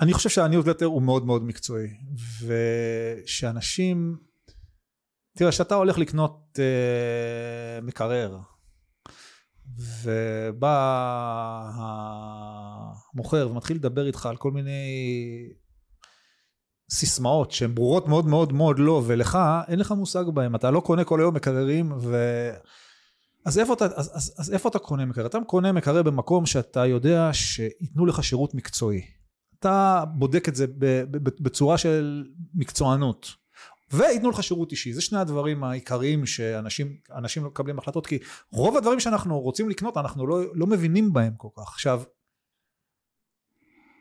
אני 0.00 0.12
חושב 0.12 0.28
שהניוזלטר 0.28 0.86
הוא 0.86 1.02
מאוד 1.02 1.26
מאוד 1.26 1.44
מקצועי, 1.44 1.88
ושאנשים 3.24 4.16
תראה, 5.36 5.50
כשאתה 5.50 5.74
הולך 5.74 5.98
לקנות 5.98 6.58
אה, 6.58 7.80
מקרר, 7.80 8.38
ובא 10.02 11.70
המוכר 13.14 13.48
ומתחיל 13.50 13.76
לדבר 13.76 14.06
איתך 14.06 14.26
על 14.26 14.36
כל 14.36 14.50
מיני 14.50 14.84
סיסמאות 16.94 17.50
שהן 17.50 17.74
ברורות 17.74 18.08
מאוד 18.08 18.26
מאוד 18.26 18.52
מאוד 18.52 18.78
לא, 18.78 19.02
ולך 19.06 19.38
אין 19.68 19.78
לך 19.78 19.92
מושג 19.92 20.24
בהן, 20.34 20.54
אתה 20.54 20.70
לא 20.70 20.80
קונה 20.80 21.04
כל 21.04 21.20
היום 21.20 21.34
מקררים 21.34 21.92
ו... 22.00 22.16
אז 23.44 23.58
איפה 23.58 23.74
אתה, 23.74 23.84
אז, 23.84 24.10
אז, 24.14 24.34
אז 24.38 24.52
איפה 24.52 24.68
אתה 24.68 24.78
קונה 24.78 25.04
מקרר? 25.04 25.26
אתה 25.26 25.38
קונה 25.46 25.72
מקרר 25.72 26.02
במקום 26.02 26.46
שאתה 26.46 26.86
יודע 26.86 27.30
שייתנו 27.32 28.06
לך 28.06 28.24
שירות 28.24 28.54
מקצועי. 28.54 29.02
אתה 29.58 30.04
בודק 30.14 30.48
את 30.48 30.54
זה 30.54 30.66
בצורה 31.40 31.78
של 31.78 32.24
מקצוענות. 32.54 33.44
וייתנו 33.92 34.30
לך 34.30 34.42
שירות 34.42 34.72
אישי. 34.72 34.92
זה 34.92 35.00
שני 35.00 35.18
הדברים 35.18 35.64
העיקריים 35.64 36.26
שאנשים 36.26 36.98
לא 37.36 37.50
מקבלים 37.50 37.78
החלטות, 37.78 38.06
כי 38.06 38.18
רוב 38.52 38.76
הדברים 38.76 39.00
שאנחנו 39.00 39.40
רוצים 39.40 39.70
לקנות, 39.70 39.96
אנחנו 39.96 40.26
לא, 40.26 40.40
לא 40.54 40.66
מבינים 40.66 41.12
בהם 41.12 41.34
כל 41.36 41.48
כך. 41.56 41.68
עכשיו, 41.72 42.02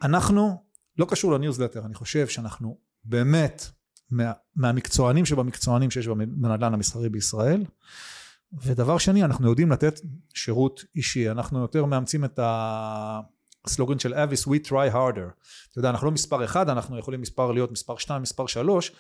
אנחנו, 0.01 0.63
לא 0.97 1.06
קשור 1.10 1.32
לניוזלטר, 1.32 1.86
אני 1.86 1.93
חושב 1.93 2.27
שאנחנו 2.27 2.77
באמת 3.03 3.65
מה, 4.12 4.32
מהמקצוענים 4.56 5.25
שבמקצוענים 5.25 5.91
שיש 5.91 6.08
בנדל"ן 6.08 6.73
המסחרי 6.73 7.10
בישראל. 7.10 7.63
ודבר 8.62 8.97
שני, 8.97 9.23
אנחנו 9.23 9.49
יודעים 9.49 9.71
לתת 9.71 9.99
שירות 10.34 10.84
אישי. 10.95 11.32
אנחנו 11.32 11.60
יותר 11.60 11.86
מאמצים 11.86 12.25
את 12.25 12.39
הסלוגן 13.65 13.99
של 13.99 14.13
אביס, 14.13 14.47
we 14.47 14.67
try 14.67 14.93
harder. 14.93 15.29
אתה 15.71 15.79
יודע, 15.79 15.89
אנחנו 15.89 16.08
לא 16.08 16.12
מספר 16.12 16.45
אחד, 16.45 16.69
אנחנו 16.69 16.99
יכולים 16.99 17.21
מספר 17.21 17.51
להיות 17.51 17.71
מספר 17.71 17.97
שתיים, 17.97 18.21
מספר 18.21 18.45
שלוש, 18.45 18.91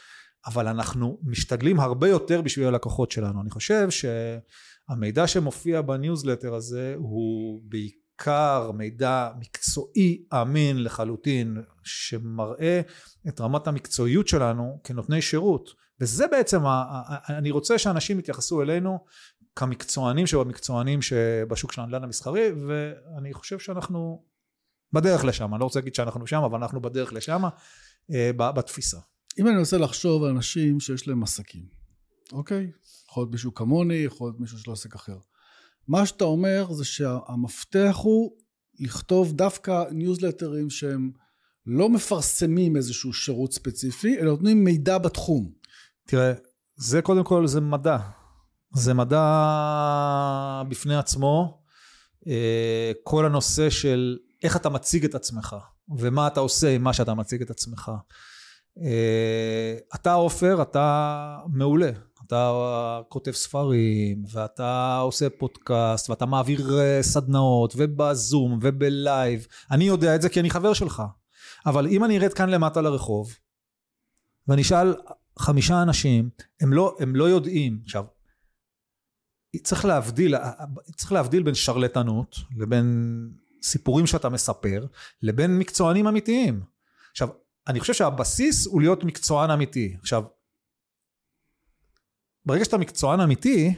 אבל 0.45 0.67
אנחנו 0.67 1.19
משתדלים 1.23 1.79
הרבה 1.79 2.09
יותר 2.09 2.41
בשביל 2.41 2.67
הלקוחות 2.67 3.11
שלנו. 3.11 3.41
אני 3.41 3.49
חושב 3.49 3.87
שהמידע 3.89 5.27
שמופיע 5.27 5.81
בניוזלטר 5.81 6.55
הזה 6.55 6.93
הוא 6.97 7.61
בעיקר 7.63 8.02
מידע 8.73 9.29
מקצועי 9.39 10.23
אמין 10.41 10.83
לחלוטין, 10.83 11.57
שמראה 11.83 12.81
את 13.27 13.41
רמת 13.41 13.67
המקצועיות 13.67 14.27
שלנו 14.27 14.79
כנותני 14.83 15.21
שירות. 15.21 15.69
וזה 16.01 16.27
בעצם, 16.27 16.59
אני 17.29 17.51
רוצה 17.51 17.77
שאנשים 17.77 18.19
יתייחסו 18.19 18.61
אלינו 18.61 18.99
כמקצוענים 19.55 20.27
שבמקצוענים 20.27 21.01
שבשוק 21.01 21.71
של 21.71 21.81
הנדל"ן 21.81 22.03
המסחרי, 22.03 22.51
ואני 22.67 23.33
חושב 23.33 23.59
שאנחנו 23.59 24.23
בדרך 24.93 25.25
לשם, 25.25 25.53
אני 25.53 25.59
לא 25.59 25.65
רוצה 25.65 25.79
להגיד 25.79 25.95
שאנחנו 25.95 26.27
שם, 26.27 26.43
אבל 26.43 26.57
אנחנו 26.57 26.81
בדרך 26.81 27.13
לשם, 27.13 27.43
אה, 28.13 28.31
בתפיסה. 28.37 28.99
אם 29.39 29.47
אני 29.47 29.57
רוצה 29.57 29.77
לחשוב 29.77 30.23
על 30.23 30.29
אנשים 30.29 30.79
שיש 30.79 31.07
להם 31.07 31.23
עסקים, 31.23 31.65
אוקיי? 32.31 32.71
יכול 33.09 33.21
להיות 33.21 33.31
מישהו 33.31 33.53
כמוני, 33.53 33.95
יכול 33.95 34.27
להיות 34.27 34.39
מישהו 34.39 34.59
שלא 34.59 34.73
עסק 34.73 34.95
אחר. 34.95 35.17
מה 35.87 36.05
שאתה 36.05 36.23
אומר 36.23 36.73
זה 36.73 36.85
שהמפתח 36.85 37.95
הוא 38.01 38.31
לכתוב 38.79 39.33
דווקא 39.33 39.83
ניוזלטרים 39.91 40.69
שהם 40.69 41.11
לא 41.65 41.89
מפרסמים 41.89 42.75
איזשהו 42.75 43.13
שירות 43.13 43.53
ספציפי, 43.53 44.19
אלא 44.19 44.31
נותנים 44.31 44.63
מידע 44.63 44.97
בתחום. 44.97 45.51
תראה, 46.07 46.33
זה 46.75 47.01
קודם 47.01 47.23
כל, 47.23 47.47
זה 47.47 47.61
מדע. 47.61 47.97
זה 48.75 48.93
מדע 48.93 50.63
בפני 50.69 50.95
עצמו. 50.95 51.63
אה, 52.27 52.91
כל 53.03 53.25
הנושא 53.25 53.69
של 53.69 54.17
איך 54.43 54.55
אתה 54.55 54.69
מציג 54.69 55.05
את 55.05 55.15
עצמך, 55.15 55.55
ומה 55.97 56.27
אתה 56.27 56.39
עושה 56.39 56.75
עם 56.75 56.83
מה 56.83 56.93
שאתה 56.93 57.13
מציג 57.13 57.41
את 57.41 57.49
עצמך. 57.49 57.91
אה, 58.81 59.77
אתה 59.95 60.13
עופר, 60.13 60.61
אתה 60.61 61.37
מעולה. 61.47 61.91
אתה 62.27 63.01
כותב 63.09 63.31
ספרים, 63.31 64.23
ואתה 64.31 64.97
עושה 64.97 65.29
פודקאסט, 65.29 66.09
ואתה 66.09 66.25
מעביר 66.25 66.79
אה, 66.79 67.03
סדנאות, 67.03 67.73
ובזום, 67.77 68.59
ובלייב. 68.61 69.47
אני 69.71 69.83
יודע 69.83 70.15
את 70.15 70.21
זה 70.21 70.29
כי 70.29 70.39
אני 70.39 70.49
חבר 70.49 70.73
שלך. 70.73 71.03
אבל 71.65 71.87
אם 71.87 72.03
אני 72.03 72.17
ארד 72.17 72.33
כאן 72.33 72.49
למטה 72.49 72.81
לרחוב, 72.81 73.35
ואני 74.47 74.61
אשאל 74.61 74.95
חמישה 75.39 75.81
אנשים, 75.81 76.29
הם 76.61 76.73
לא, 76.73 76.95
הם 76.99 77.15
לא 77.15 77.29
יודעים. 77.29 77.79
עכשיו, 77.83 78.05
צריך 79.63 79.85
להבדיל, 79.85 80.35
צריך 80.95 81.11
להבדיל 81.11 81.43
בין 81.43 81.55
שרלטנות, 81.55 82.35
לבין 82.57 83.29
סיפורים 83.63 84.07
שאתה 84.07 84.29
מספר, 84.29 84.85
לבין 85.21 85.57
מקצוענים 85.57 86.07
אמיתיים. 86.07 86.63
עכשיו, 87.11 87.29
אני 87.67 87.79
חושב 87.79 87.93
שהבסיס 87.93 88.67
הוא 88.67 88.81
להיות 88.81 89.03
מקצוען 89.03 89.49
אמיתי. 89.49 89.95
עכשיו, 89.99 90.23
ברגע 92.45 92.65
שאתה 92.65 92.77
מקצוען 92.77 93.19
אמיתי, 93.19 93.73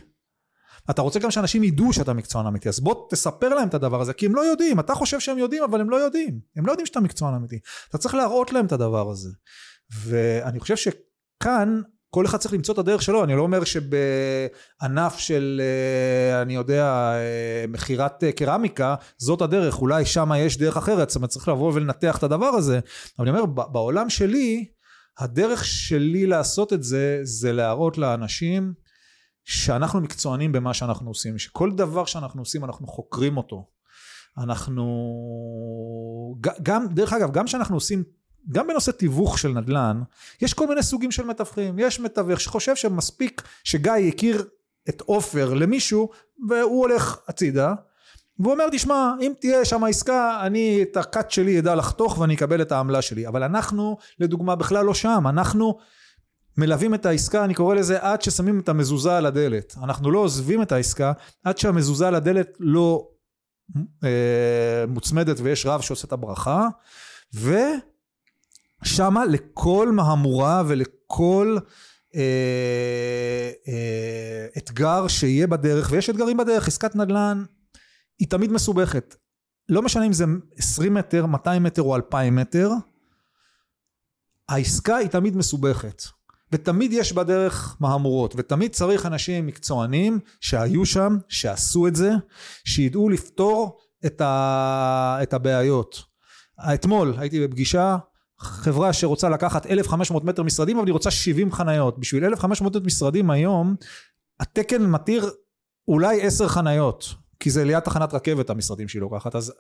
אתה 0.90 1.02
רוצה 1.02 1.20
גם 1.20 1.32
שאנשים 1.32 1.64
ידעו 1.64 1.94
שאתה 1.94 2.14
מקצוען 2.14 2.46
אמיתי, 2.46 2.70
אז 2.70 2.80
בוא 2.80 3.08
תספר 3.10 3.50
להם 3.50 3.68
את 3.68 3.74
הדבר 3.74 4.02
הזה, 4.02 4.14
כי 4.14 4.26
הם 4.26 4.36
לא 4.36 4.42
יודעים, 4.42 4.80
אתה 4.80 4.96
חושב 4.96 5.20
שהם 5.20 5.38
יודעים, 5.38 5.64
אבל 5.64 5.82
הם 5.82 5.90
לא 5.90 5.96
יודעים. 5.96 6.40
הם 6.56 6.66
לא 6.66 6.72
יודעים 6.72 6.86
שאתה 6.86 7.00
מקצוען 7.00 7.34
אמיתי. 7.34 7.60
אתה 7.90 7.98
צריך 7.98 8.16
להראות 8.16 8.54
להם 8.54 8.66
את 8.66 8.72
הדבר 8.72 9.10
הזה. 9.10 9.30
ואני 9.92 10.60
חושב 10.60 10.76
שכאן 10.76 11.82
כל 12.16 12.26
אחד 12.26 12.38
צריך 12.38 12.54
למצוא 12.54 12.74
את 12.74 12.80
הדרך 12.80 13.02
שלו, 13.02 13.24
אני 13.24 13.36
לא 13.36 13.42
אומר 13.42 13.62
שבענף 13.64 15.18
של, 15.18 15.62
אה, 15.64 16.42
אני 16.42 16.56
יודע, 16.56 16.86
אה, 16.86 17.66
מכירת 17.68 18.24
אה, 18.24 18.32
קרמיקה, 18.32 18.96
זאת 19.18 19.42
הדרך, 19.42 19.82
אולי 19.82 20.06
שם 20.06 20.32
יש 20.38 20.58
דרך 20.58 20.78
אחרת, 20.78 21.10
זאת 21.10 21.16
אומרת 21.16 21.30
צריך 21.30 21.48
לבוא 21.48 21.74
ולנתח 21.74 22.18
את 22.18 22.24
הדבר 22.24 22.46
הזה, 22.46 22.80
אבל 23.20 23.28
אני 23.30 23.38
אומר, 23.38 23.46
בעולם 23.46 24.10
שלי, 24.10 24.66
הדרך 25.20 25.66
שלי 25.66 26.26
לעשות 26.26 26.74
את 26.74 26.84
זה, 26.84 27.20
זה 27.24 27.54
להראות 27.54 27.98
לאנשים 27.98 28.74
שאנחנו 29.44 30.02
מקצוענים 30.02 30.52
במה 30.52 30.74
שאנחנו 30.74 31.10
עושים, 31.10 31.38
שכל 31.38 31.72
דבר 31.72 32.06
שאנחנו 32.06 32.42
עושים 32.42 32.66
אנחנו 32.66 32.88
חוקרים 32.88 33.38
אותו. 33.38 33.68
אנחנו, 34.38 34.86
גם, 36.64 36.88
דרך 36.88 37.14
אגב, 37.14 37.32
גם 37.32 37.46
כשאנחנו 37.46 37.76
עושים 37.76 38.04
גם 38.52 38.68
בנושא 38.68 38.92
תיווך 38.92 39.40
של 39.40 39.50
נדל"ן, 39.50 40.02
יש 40.42 40.54
כל 40.54 40.68
מיני 40.68 40.84
סוגים 40.84 41.12
של 41.12 41.26
מתווכים. 41.26 41.80
יש 41.80 42.00
מתווך 42.00 42.42
שחושב 42.42 42.76
שמספיק 42.76 43.42
שגיא 43.64 43.94
הכיר 44.08 44.46
את 44.90 45.02
עופר 45.02 45.54
למישהו, 45.54 46.10
והוא 46.50 46.82
הולך 46.82 47.18
הצידה, 47.28 47.74
והוא 48.40 48.54
אומר, 48.54 48.66
תשמע, 48.72 49.12
אם 49.22 49.34
תהיה 49.40 49.66
שם 49.66 49.84
עסקה, 49.84 50.40
אני 50.42 50.80
את 50.82 50.98
הקאט 50.98 51.32
שלי 51.32 51.60
אדע 51.60 51.76
לחתוך 51.76 52.18
ואני 52.18 52.36
אקבל 52.36 52.62
את 52.62 52.72
העמלה 52.72 53.02
שלי. 53.02 53.28
אבל 53.28 53.44
אנחנו, 53.44 53.98
לדוגמה, 54.20 54.56
בכלל 54.56 54.86
לא 54.86 54.94
שם. 54.94 55.24
אנחנו 55.30 55.78
מלווים 56.58 56.94
את 56.94 57.06
העסקה, 57.06 57.44
אני 57.44 57.54
קורא 57.54 57.76
לזה 57.76 57.98
עד 58.02 58.22
ששמים 58.22 58.60
את 58.60 58.70
המזוזה 58.70 59.18
על 59.18 59.26
הדלת. 59.26 59.76
אנחנו 59.84 60.12
לא 60.12 60.20
עוזבים 60.20 60.62
את 60.62 60.72
העסקה 60.72 61.12
עד 61.44 61.58
שהמזוזה 61.58 62.08
על 62.08 62.16
הדלת 62.16 62.58
לא 62.60 63.08
אה, 64.04 64.86
מוצמדת 64.88 65.40
ויש 65.40 65.66
רב 65.66 65.82
שעושה 65.82 66.08
את 66.08 66.12
הברכה. 66.12 66.68
ו... 67.36 67.56
שמה 68.86 69.26
לכל 69.26 69.92
מהמורה 69.92 70.64
ולכל 70.68 71.58
אה, 72.16 72.22
אה, 73.68 74.46
אתגר 74.58 75.08
שיהיה 75.08 75.48
בדרך, 75.48 75.88
ויש 75.92 76.10
אתגרים 76.10 76.38
בדרך, 76.38 76.68
עסקת 76.68 76.96
נדל"ן 76.96 77.44
היא 78.20 78.28
תמיד 78.30 78.52
מסובכת. 78.52 79.16
לא 79.70 79.82
משנה 79.82 80.06
אם 80.06 80.14
זה 80.14 80.26
20 80.58 80.94
מטר, 80.94 81.26
200 81.26 81.64
מטר 81.64 81.82
או 81.82 81.96
2,000 81.96 82.36
מטר, 82.36 82.70
העסקה 84.50 84.96
היא 84.96 85.08
תמיד 85.08 85.38
מסובכת. 85.38 86.04
ותמיד 86.52 86.94
יש 86.94 87.14
בדרך 87.14 87.78
מהמורות, 87.80 88.34
ותמיד 88.38 88.72
צריך 88.72 89.06
אנשים 89.06 89.48
מקצוענים 89.48 90.20
שהיו 90.42 90.86
שם, 90.86 91.18
שעשו 91.28 91.88
את 91.88 91.96
זה, 91.96 92.12
שידעו 92.66 93.10
לפתור 93.10 93.80
את, 94.06 94.22
ה... 94.22 95.18
את 95.24 95.34
הבעיות. 95.34 96.04
אתמול 96.74 97.14
הייתי 97.18 97.48
בפגישה 97.48 97.98
חברה 98.40 98.94
שרוצה 98.94 99.30
לקחת 99.30 99.66
1,500 99.66 100.24
מטר 100.24 100.44
משרדים 100.44 100.78
אבל 100.78 100.88
היא 100.88 100.94
רוצה 100.94 101.12
70 101.12 101.52
חניות 101.52 102.00
בשביל 102.00 102.26
1,500 102.26 102.76
מטר 102.76 102.86
משרדים 102.86 103.30
היום 103.30 103.76
התקן 104.40 104.86
מתיר 104.86 105.32
אולי 105.88 106.22
10 106.22 106.48
חניות 106.48 107.14
כי 107.46 107.52
זה 107.52 107.64
ליד 107.64 107.80
תחנת 107.80 108.14
רכבת 108.14 108.50
המשרדים 108.50 108.88
שהיא 108.88 109.02
לוקחת 109.02 109.36
אז 109.36 109.54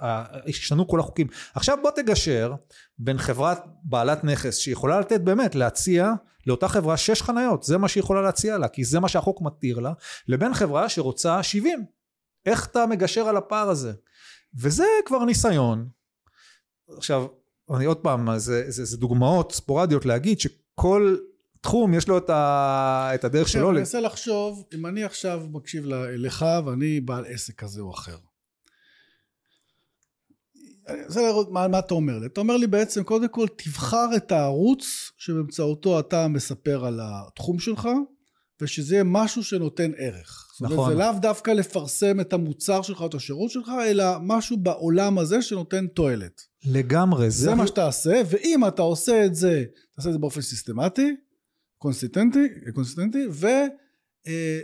השתנו 0.48 0.88
כל 0.88 1.00
החוקים. 1.00 1.28
עכשיו 1.56 1.78
בוא 1.82 1.91
תגשר 1.91 2.54
בין 3.00 3.17
חברת 3.17 3.63
בעלת 3.84 4.24
נכס 4.24 4.58
שיכולה 4.58 5.00
לתת 5.00 5.21
באמת 5.21 5.56
להציע 5.56 6.12
לאותה 6.48 6.67
חברה 6.67 6.98
6 6.98 7.21
חניות 7.21 7.63
זה 7.63 7.78
מה 7.78 7.88
שהיא 7.88 8.02
יכולה 8.04 8.21
להציע 8.21 8.58
לה 8.58 8.67
כי 8.67 8.84
זה 8.84 9.00
מה 9.00 9.10
שהחוק 9.10 9.41
מתיר 9.41 9.80
לה 9.80 9.93
לבין 10.28 10.54
חברה 10.54 10.89
שרוצה 10.89 11.43
70 11.43 11.86
איך 12.45 12.65
אתה 12.65 12.86
מגשר 12.86 13.28
על 13.28 13.38
הפער 13.38 13.69
הזה? 13.69 13.93
וזה 14.60 14.86
כבר 15.06 15.26
ניסיון. 15.26 15.89
עכשיו 16.98 17.28
אני 17.76 17.86
עוד 17.86 17.98
פעם, 17.98 18.38
זה, 18.38 18.71
זה, 18.71 18.86
זה 18.86 18.98
דוגמאות 18.98 19.52
ספורדיות 19.52 20.06
להגיד 20.06 20.39
שכל 20.39 21.17
תחום 21.65 21.93
יש 21.93 22.08
לו 22.08 22.17
את, 22.17 22.30
ה, 22.30 23.12
את 23.15 23.23
הדרך 23.23 23.47
שלו. 23.47 23.69
אני 23.69 23.78
מנסה 23.78 23.99
לחשוב, 23.99 24.63
אם 24.73 24.86
אני 24.86 25.04
עכשיו 25.04 25.41
מקשיב 25.51 25.84
לך 26.15 26.45
ואני 26.65 27.01
בעל 27.01 27.25
עסק 27.28 27.56
כזה 27.56 27.82
או 27.82 27.93
אחר. 27.93 28.17
אני 30.88 31.04
רוצה 31.08 31.21
לראות 31.21 31.51
מה, 31.51 31.67
מה 31.67 31.80
אתה 31.80 31.93
אומר 31.93 32.19
לי. 32.19 32.25
אתה 32.25 32.39
אומר 32.39 32.58
לי 32.58 32.67
בעצם, 32.67 33.04
קודם 33.04 33.28
כל 33.28 33.47
תבחר 33.58 34.08
את 34.15 34.32
הערוץ 34.32 35.12
שבאמצעותו 35.17 35.99
אתה 35.99 36.28
מספר 36.28 36.86
על 36.86 36.99
התחום 37.04 37.60
שלך, 37.60 37.89
ושזה 38.62 38.95
יהיה 38.95 39.04
משהו 39.04 39.43
שנותן 39.43 39.91
ערך. 39.97 40.47
זאת 40.54 40.62
נכון. 40.62 40.78
אומרת, 40.78 40.97
זה 40.97 41.04
לאו 41.04 41.19
דווקא 41.21 41.51
לפרסם 41.51 42.19
את 42.19 42.34
המוצר 42.34 42.82
שלך 42.82 43.01
או 43.01 43.06
את 43.08 43.13
השירות 43.13 43.51
שלך, 43.51 43.71
אלא 43.86 44.06
משהו 44.21 44.58
בעולם 44.58 45.17
הזה 45.17 45.41
שנותן 45.41 45.88
תועלת. 45.88 46.41
לגמרי. 46.65 47.30
זה 47.30 47.56
מה 47.56 47.67
שתעשה, 47.67 48.21
ואם 48.30 48.67
אתה 48.67 48.82
עושה 48.82 49.25
את 49.25 49.36
זה, 49.36 49.63
תעשה 49.95 50.10
את 50.10 50.13
זה 50.13 50.19
באופן 50.19 50.41
סיסטמטי, 50.41 51.15
קונסיסטנטי, 51.86 52.48
קונסיסטנטי, 52.74 53.26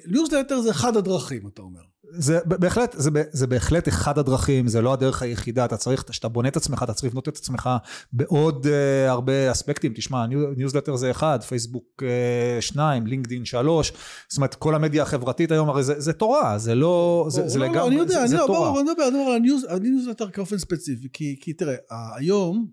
וניוזלטר 0.07 0.61
זה 0.61 0.71
אחד 0.71 0.97
הדרכים, 0.97 1.47
אתה 1.47 1.61
אומר. 1.61 1.81
זה 2.13 2.39
בהחלט, 2.45 2.95
זה, 2.97 3.09
זה 3.31 3.47
בהחלט 3.47 3.87
אחד 3.87 4.17
הדרכים, 4.17 4.67
זה 4.67 4.81
לא 4.81 4.93
הדרך 4.93 5.21
היחידה, 5.21 5.65
אתה 5.65 5.77
צריך, 5.77 6.03
כשאתה 6.09 6.27
בונה 6.27 6.49
את 6.49 6.57
עצמך, 6.57 6.83
אתה 6.83 6.93
צריך 6.93 7.11
לבנות 7.11 7.27
את 7.27 7.37
עצמך 7.37 7.69
בעוד 8.13 8.65
אה, 8.65 8.69
הרבה 9.09 9.51
אספקטים, 9.51 9.93
תשמע, 9.95 10.25
ניוזלטר 10.57 10.95
זה 10.95 11.11
אחד, 11.11 11.39
פייסבוק 11.47 12.03
אה, 12.03 12.61
שניים, 12.61 13.07
לינקדין 13.07 13.45
שלוש, 13.45 13.93
זאת 14.29 14.37
אומרת, 14.37 14.55
כל 14.55 14.75
המדיה 14.75 15.03
החברתית 15.03 15.51
היום, 15.51 15.69
הרי 15.69 15.83
זה, 15.83 15.99
זה 15.99 16.13
תורה, 16.13 16.57
זה 16.57 16.75
לא, 16.75 17.25
זה, 17.29 17.47
זה 17.47 17.59
לא, 17.59 17.65
לגמרי, 17.65 17.87
אני 17.87 17.95
יודע, 17.95 18.13
זה, 18.13 18.19
אני 18.21 18.27
זה 18.27 18.35
יודע, 18.35 18.45
תורה. 18.47 18.59
ברור, 18.59 18.79
אני 18.81 18.91
מדבר, 18.91 19.07
אני 19.07 19.17
מדבר 19.17 19.31
על 19.31 19.41
הניוז- 19.41 19.79
ניוזלטר 19.81 20.29
כאופן 20.29 20.57
ספציפי, 20.57 21.07
כי, 21.13 21.37
כי 21.41 21.53
תראה, 21.53 21.75
היום, 22.15 22.67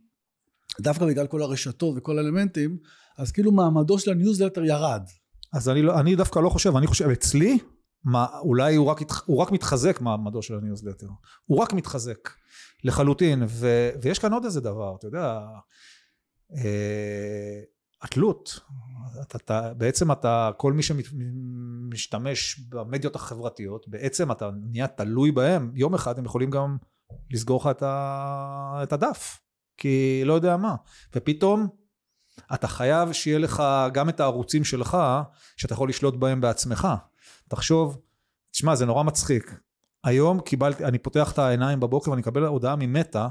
דווקא 0.81 1.07
בגלל 1.07 1.27
כל 1.27 1.43
הרשתות 1.43 1.95
וכל 1.99 2.19
האלמנטים, 2.19 2.77
אז 3.19 3.33
כאילו 3.33 3.53
מעמדו 3.53 3.99
של 3.99 4.11
הניוזלטר 4.11 4.65
ירד. 4.65 5.03
אז 5.53 5.69
אני, 5.69 5.83
לא, 5.83 6.01
אני 6.01 6.17
דווקא 6.17 6.39
לא 6.39 6.49
חושב, 6.49 6.77
אני 6.77 6.87
חושב, 6.87 7.09
אצלי, 7.09 7.59
מה, 8.05 8.27
אולי 8.41 8.75
הוא 8.75 8.87
רק, 8.87 8.99
הוא 9.27 9.39
רק 9.39 9.53
מתחזק 9.53 10.01
מעמדו 10.01 10.43
של 10.43 10.55
הניוזלטר, 10.55 11.07
הוא 11.47 11.59
רק 11.59 11.73
מתחזק 11.73 12.31
לחלוטין, 12.85 13.43
ו, 13.49 13.91
ויש 14.03 14.19
כאן 14.19 14.33
עוד 14.33 14.45
איזה 14.45 14.61
דבר, 14.61 14.95
אתה 14.99 15.07
יודע, 15.07 15.41
אה, 16.57 17.61
התלות, 18.03 18.61
אתה, 19.23 19.39
אתה, 19.39 19.75
בעצם 19.75 20.13
אתה, 20.13 20.51
כל 20.57 20.73
מי 20.73 20.83
שמשתמש 20.83 22.61
במדיות 22.69 23.17
החברתיות, 23.17 23.89
בעצם 23.89 24.33
אתה 24.33 24.51
נהיה 24.71 24.87
תלוי 24.87 25.33
בהם, 25.33 25.73
יום 25.75 25.95
אחד 25.95 26.19
הם 26.19 26.25
יכולים 26.25 26.51
גם 26.51 26.77
לסגור 27.31 27.61
לך 27.61 27.67
את, 27.67 27.83
ה, 27.83 28.81
את 28.83 28.93
הדף, 28.93 29.41
כי 29.77 30.23
לא 30.25 30.33
יודע 30.33 30.57
מה, 30.57 30.75
ופתאום 31.17 31.69
אתה 32.55 32.69
חייב 32.69 33.13
שיהיה 33.13 33.39
לך 33.39 33.63
גם 33.93 34.09
את 34.09 34.21
הערוצים 34.21 34.65
שלך, 34.65 34.99
שאתה 35.57 35.73
יכול 35.73 35.89
לשלוט 35.89 36.15
בהם 36.15 36.41
בעצמך. 36.41 36.89
תחשוב, 37.49 37.99
תשמע, 38.53 38.75
זה 38.75 38.87
נורא 38.87 39.03
מצחיק. 39.03 39.55
היום 40.05 40.41
קיבלתי, 40.41 40.85
אני 40.85 40.99
פותח 40.99 41.33
את 41.33 41.39
העיניים 41.39 41.81
בבוקר 41.81 42.11
ואני 42.11 42.21
מקבל 42.21 42.45
הודעה 42.45 42.77
ממטא, 42.77 43.27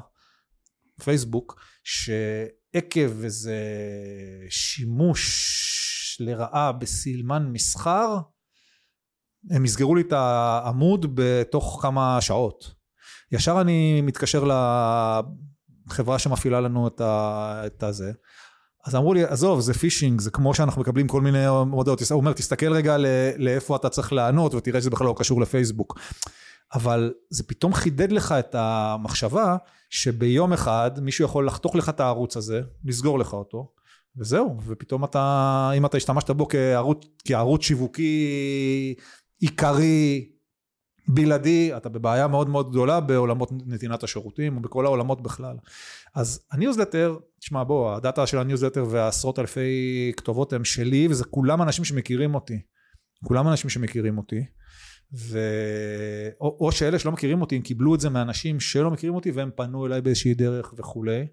פייסבוק, 1.04 1.62
שעקב 1.84 3.24
איזה 3.24 3.58
שימוש 4.50 6.18
לרעה 6.20 6.72
בסילמן 6.72 7.52
מסחר, 7.52 8.18
הם 9.52 9.66
יסגרו 9.66 9.96
לי 9.96 10.02
את 10.02 10.14
העמוד 10.14 11.06
בתוך 11.16 11.80
כמה 11.82 12.22
שעות. 12.22 12.72
ישר 13.32 13.62
אני 13.62 14.02
מתקשר 14.02 14.44
לחברה 15.88 16.20
שמפעילה 16.20 16.62
לנו 16.62 16.88
את, 16.88 17.02
ה, 17.02 17.62
את 17.66 17.84
הזה. 17.84 18.12
אז 18.88 18.96
אמרו 18.96 19.14
לי, 19.14 19.24
עזוב, 19.24 19.60
זה 19.60 19.74
פישינג, 19.74 20.22
זה 20.22 20.32
כמו 20.32 20.54
שאנחנו 20.54 20.82
מקבלים 20.82 21.08
כל 21.08 21.22
מיני 21.22 21.46
הודעות. 21.46 22.02
הוא 22.12 22.20
אומר, 22.20 22.34
תסתכל 22.34 22.74
רגע 22.74 22.98
לאיפה 23.38 23.76
אתה 23.76 23.90
צריך 23.90 24.14
לענות, 24.14 24.54
ותראה 24.54 24.82
שזה 24.82 24.90
בכלל 24.90 25.08
לא 25.08 25.16
קשור 25.18 25.42
לפייסבוק. 25.42 26.00
אבל 26.74 27.14
זה 27.30 27.44
פתאום 27.44 27.74
חידד 27.74 28.12
לך 28.12 28.32
את 28.32 28.56
המחשבה, 28.60 29.56
שביום 29.90 30.54
אחד 30.54 30.92
מישהו 31.02 31.26
יכול 31.26 31.48
לחתוך 31.48 31.76
לך 31.76 31.90
את 31.90 32.00
הערוץ 32.00 32.38
הזה, 32.38 32.62
לסגור 32.86 33.20
לך 33.20 33.34
אותו, 33.34 33.72
וזהו, 34.18 34.58
ופתאום 34.66 35.04
אתה, 35.04 35.72
אם 35.78 35.86
אתה 35.86 35.98
השתמשת 35.98 36.30
בו 36.30 36.48
כערוץ, 36.48 37.06
כערוץ 37.26 37.64
שיווקי 37.64 38.96
עיקרי, 39.40 40.30
בלעדי, 41.08 41.78
אתה 41.78 41.90
בבעיה 41.90 42.28
מאוד 42.28 42.50
מאוד 42.50 42.70
גדולה 42.70 43.00
בעולמות 43.00 43.52
נתינת 43.66 44.04
השירותים, 44.04 44.58
ובכל 44.58 44.86
העולמות 44.86 45.22
בכלל. 45.22 45.56
אז 46.16 46.40
הניוזלטר, 46.52 47.18
תשמע 47.40 47.64
בוא, 47.64 47.96
הדאטה 47.96 48.28
של 48.28 48.38
הניוזלטר 48.38 48.86
והעשרות 48.90 49.40
אלפי 49.40 50.12
כתובות 50.18 50.54
הם 50.54 50.66
שלי, 50.66 51.08
וזה 51.08 51.24
כולם 51.24 51.62
אנשים 51.62 51.86
שמכירים 51.86 52.36
אותי. 52.36 52.60
כולם 53.24 53.48
אנשים 53.48 53.70
שמכירים 53.70 54.18
אותי. 54.18 54.46
ו... 55.14 55.40
או, 56.42 56.58
או 56.60 56.72
שאלה 56.72 57.00
שלא 57.00 57.12
מכירים 57.12 57.42
אותי, 57.42 57.56
הם 57.56 57.62
קיבלו 57.62 57.96
את 57.96 58.00
זה 58.00 58.10
מאנשים 58.10 58.60
שלא 58.60 58.92
מכירים 58.92 59.16
אותי, 59.16 59.32
והם 59.32 59.50
פנו 59.56 59.86
אליי 59.86 60.02
באיזושהי 60.02 60.34
דרך 60.34 60.74
וכולי. 60.78 61.28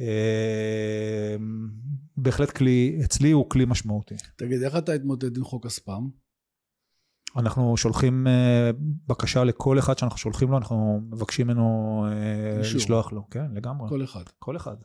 אה, 0.00 1.36
בהחלט 2.16 2.50
כלי, 2.50 3.00
אצלי 3.04 3.30
הוא 3.30 3.50
כלי 3.50 3.64
משמעותי. 3.64 4.14
תגיד, 4.36 4.62
איך 4.62 4.76
אתה 4.76 4.92
התמודד 4.92 5.36
עם 5.36 5.44
חוק 5.44 5.66
הספאם? 5.66 6.21
אנחנו 7.36 7.76
שולחים 7.76 8.26
אה, 8.26 8.70
בקשה 9.06 9.44
לכל 9.44 9.78
אחד 9.78 9.98
שאנחנו 9.98 10.18
שולחים 10.18 10.50
לו, 10.50 10.58
אנחנו 10.58 11.00
מבקשים 11.10 11.46
ממנו 11.46 12.06
אה, 12.08 12.58
אישור. 12.58 12.76
לשלוח 12.76 13.12
לו, 13.12 13.30
כן, 13.30 13.46
לגמרי. 13.54 13.88
כל 13.88 14.04
אחד. 14.04 14.22
כל 14.38 14.56
אחד. 14.56 14.76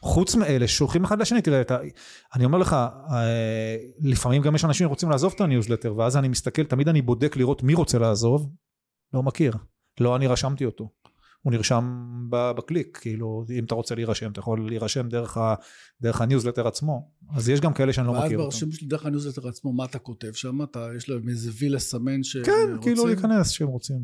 חוץ 0.00 0.34
מאלה 0.34 0.68
ששולחים 0.68 1.04
אחד 1.04 1.20
לשני, 1.20 1.42
תראה, 1.42 1.60
אתה, 1.60 1.78
אני 2.34 2.44
אומר 2.44 2.58
לך, 2.58 2.72
אה, 3.10 3.76
לפעמים 4.00 4.42
גם 4.42 4.54
יש 4.54 4.64
אנשים 4.64 4.86
שרוצים 4.86 5.10
לעזוב 5.10 5.32
את 5.36 5.40
הניוזלטר, 5.40 5.96
ואז 5.96 6.16
אני 6.16 6.28
מסתכל, 6.28 6.64
תמיד 6.64 6.88
אני 6.88 7.02
בודק 7.02 7.36
לראות 7.36 7.62
מי 7.62 7.74
רוצה 7.74 7.98
לעזוב, 7.98 8.50
לא 9.14 9.22
מכיר, 9.22 9.52
לא 10.00 10.16
אני 10.16 10.26
רשמתי 10.26 10.64
אותו. 10.64 10.88
הוא 11.48 11.54
נרשם 11.54 12.04
בקליק, 12.30 12.98
כאילו, 13.00 13.44
אם 13.58 13.64
אתה 13.64 13.74
רוצה 13.74 13.94
להירשם, 13.94 14.32
אתה 14.32 14.40
יכול 14.40 14.68
להירשם 14.68 15.08
דרך, 15.08 15.36
ה, 15.36 15.54
דרך 16.00 16.20
הניוזלטר 16.20 16.68
עצמו. 16.68 17.12
אז 17.34 17.48
יש 17.48 17.60
גם 17.60 17.74
כאלה 17.74 17.92
שאני 17.92 18.06
לא 18.06 18.12
ואז 18.12 18.24
מכיר 18.24 18.38
אותם. 18.38 18.50
ברשימה 18.50 18.72
שלי 18.72 18.86
דרך 18.86 19.06
הניוזלטר 19.06 19.48
עצמו, 19.48 19.72
מה 19.72 19.84
אתה 19.84 19.98
כותב 19.98 20.32
שם? 20.32 20.62
אתה, 20.62 20.88
יש 20.96 21.08
להם 21.08 21.28
איזה 21.28 21.50
וי 21.58 21.68
לסמן 21.68 22.22
שהם 22.22 22.44
כן, 22.44 22.52
רוצים? 22.76 22.82
כאילו 22.82 23.06
להיכנס 23.06 23.50
שהם 23.50 23.68
רוצים. 23.68 24.00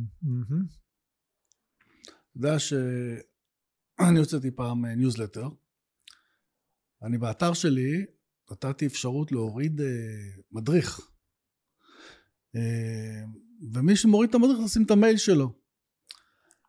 אתה 2.02 2.36
יודע 2.36 2.58
שאני 2.58 4.18
הוצאתי 4.22 4.50
פעם 4.50 4.84
אה, 4.84 4.94
ניוזלטר. 4.94 5.48
אני 7.02 7.18
באתר 7.18 7.52
שלי 7.52 8.04
נתתי 8.50 8.86
אפשרות 8.86 9.32
להוריד 9.32 9.80
אה, 9.80 9.86
מדריך. 10.52 11.00
אה, 12.56 13.24
ומי 13.72 13.96
שמוריד 13.96 14.28
את 14.30 14.34
המדריך 14.34 14.58
לשים 14.64 14.82
את 14.82 14.90
המייל 14.90 15.16
שלו. 15.16 15.63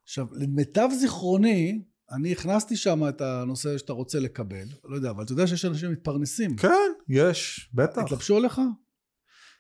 עכשיו, 0.06 0.28
למיטב 0.32 0.90
זכרוני, 1.02 1.82
אני 2.12 2.32
הכנסתי 2.32 2.76
שם 2.76 3.10
את 3.10 3.22
הנושא 3.22 3.78
שאתה 3.78 3.94
רוצה 3.94 4.20
לקבל, 4.20 4.66
לא 4.84 4.96
יודע, 4.96 5.10
אבל 5.10 5.24
אתה 5.24 5.32
יודע 5.32 5.48
שיש 5.48 5.66
אנשים 5.66 5.90
שמתפרנסים. 5.90 6.56
כן, 6.56 6.92
יש, 7.10 7.70
בטח. 7.74 8.02
התלבשו 8.02 8.38
עליך? 8.38 8.62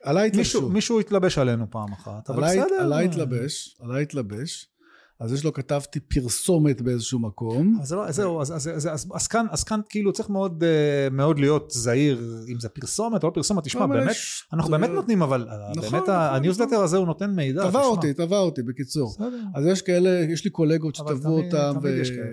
עליי 0.04 0.30
מישהו, 0.36 0.60
התלבשו. 0.60 0.74
מישהו 0.74 1.00
התלבש 1.00 1.38
עלינו 1.38 1.72
פעם 1.72 1.94
אחת, 1.94 2.30
אבל 2.30 2.44
עליי, 2.44 2.60
בסדר. 2.62 2.76
עליי 2.76 3.06
התלבש, 3.06 3.78
עליי 3.80 4.04
התלבש. 4.04 4.72
אז 5.20 5.34
יש 5.34 5.44
לו, 5.46 5.54
כתבתי 5.54 6.00
פרסומת 6.00 6.82
באיזשהו 6.82 7.20
מקום. 7.20 7.78
אז 7.82 7.88
זהו, 7.88 8.02
זהו, 8.12 8.42
אז, 8.42 8.52
אז, 8.56 8.68
אז, 8.76 8.88
אז, 8.94 9.08
אז, 9.14 9.28
כאן, 9.28 9.46
אז 9.52 9.64
כאן 9.64 9.80
כאילו 9.90 10.14
צריך 10.14 10.30
מאוד, 10.30 10.64
אה, 10.64 11.08
מאוד 11.12 11.40
להיות 11.40 11.72
זהיר 11.72 12.44
אם 12.48 12.60
זה 12.60 12.70
פרסומת 12.70 13.24
או 13.24 13.28
לא 13.28 13.34
פרסומת, 13.34 13.64
תשמע, 13.64 13.86
באמת, 13.86 14.12
יש- 14.12 14.48
אנחנו 14.54 14.72
באמת 14.72 14.90
נותנים, 14.90 15.22
אבל 15.22 15.48
אה, 15.50 15.56
נכון, 15.76 15.92
באמת 15.92 16.04
נכון, 16.04 16.16
הניוזלטר 16.16 16.72
נכון. 16.72 16.84
הזה 16.84 16.98
הוא 16.98 17.06
נותן 17.08 17.32
מידע, 17.32 17.70
תבע. 17.70 17.82
אותי, 17.84 18.14
תבע 18.14 18.38
אותי, 18.38 18.64
בקיצור. 18.64 19.10
בסדר. 19.10 19.40
אז 19.56 19.66
יש 19.66 19.82
כאלה, 19.82 20.10
יש 20.10 20.46
לי 20.46 20.50
קולגות 20.52 20.96
שתבעו 20.96 21.40
אותם 21.42 21.74
תמיד 21.80 21.94
יש 22.02 22.10
כאלה. 22.12 22.26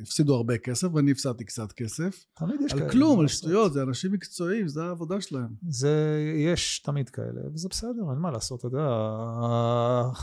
והפסידו 0.00 0.34
הרבה 0.34 0.58
כסף, 0.58 0.88
ואני 0.94 1.10
הפסדתי 1.10 1.44
קצת 1.44 1.72
כסף. 1.72 2.24
תמיד 2.38 2.56
יש 2.66 2.72
על 2.72 2.78
כאלה, 2.78 2.90
כלום, 2.90 3.16
מה 3.16 3.22
על? 3.22 3.28
שטויות, 3.28 3.72
זה 3.72 3.82
אנשים 3.82 4.12
מקצועיים, 4.12 4.68
זה 4.68 4.82
העבודה 4.82 5.20
שלהם. 5.20 5.48
זה, 5.68 5.90
יש 6.36 6.78
תמיד 6.84 7.08
כאלה, 7.08 7.40
וזה 7.54 7.68
בסדר, 7.70 7.90
אין 8.10 8.18
מה 8.18 8.30
לעשות, 8.30 8.58
אתה 8.58 8.66
יודע, 8.66 8.86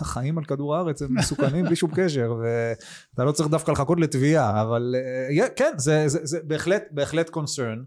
החיים 0.02 0.38
על 0.38 0.44
כדור 0.46 0.76
הארץ 0.76 1.02
הם 1.02 1.16
מסוכנים 1.18 1.47
בלי 1.50 1.76
שום 1.76 1.92
קשר, 1.96 2.36
ואתה 2.42 3.24
לא 3.24 3.32
צריך 3.32 3.50
דווקא 3.50 3.72
לחכות 3.72 4.00
לתביעה, 4.00 4.62
אבל 4.62 4.96
אה, 5.40 5.50
כן, 5.56 5.74
זה, 5.78 6.08
זה, 6.08 6.20
זה 6.24 6.40
בהחלט, 6.44 6.84
בהחלט 6.92 7.30
קונצרן, 7.30 7.84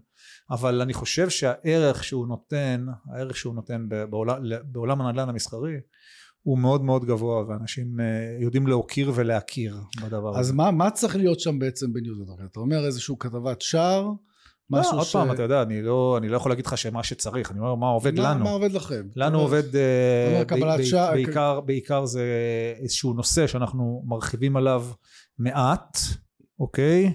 אבל 0.51 0.81
אני 0.81 0.93
חושב 0.93 1.29
שהערך 1.29 2.03
שהוא 2.03 2.27
נותן, 2.27 2.85
הערך 3.11 3.37
שהוא 3.37 3.55
נותן 3.55 3.85
בעולם, 4.09 4.43
בעולם 4.63 5.01
הנדל"ן 5.01 5.29
המסחרי, 5.29 5.75
הוא 6.43 6.57
מאוד 6.59 6.83
מאוד 6.83 7.05
גבוה, 7.05 7.47
ואנשים 7.47 7.99
אה, 7.99 8.05
יודעים 8.39 8.67
להוקיר 8.67 9.11
ולהכיר 9.15 9.77
בדבר 10.03 10.39
אז 10.39 10.45
הזה. 10.45 10.53
מה 10.53 10.71
מה 10.71 10.91
צריך 10.91 11.15
להיות 11.15 11.39
שם 11.39 11.59
בעצם 11.59 11.93
בניוזלטר? 11.93 12.45
אתה 12.51 12.59
אומר 12.59 12.85
איזשהו 12.85 13.19
כתבת 13.19 13.61
שער, 13.61 14.11
משהו 14.71 14.93
לא, 14.93 14.97
עוד 14.99 15.07
ש... 15.07 15.13
פעם, 15.13 15.31
אתה 15.31 15.43
יודע, 15.43 15.61
אני 15.61 15.81
לא, 15.81 16.15
אני 16.17 16.29
לא 16.29 16.37
יכול 16.37 16.51
להגיד 16.51 16.65
לך 16.65 16.77
שמה 16.77 17.03
שצריך, 17.03 17.51
אני 17.51 17.59
אומר 17.59 17.75
מה 17.75 17.87
עובד 17.87 18.19
מה- 18.19 18.29
לנו. 18.33 18.43
מה 18.43 18.49
עובד 18.49 18.71
לכם? 18.71 19.01
לנו 19.15 19.39
עובד, 19.39 19.63
אומר, 19.75 20.43
ב- 20.43 20.81
ב- 20.81 20.83
שעה- 20.83 21.11
בעיקר, 21.11 21.59
בעיקר 21.59 22.05
זה 22.05 22.23
איזשהו 22.81 23.13
נושא 23.13 23.47
שאנחנו 23.47 24.03
מרחיבים 24.05 24.57
עליו 24.57 24.85
מעט, 25.39 25.97
אוקיי? 26.59 27.13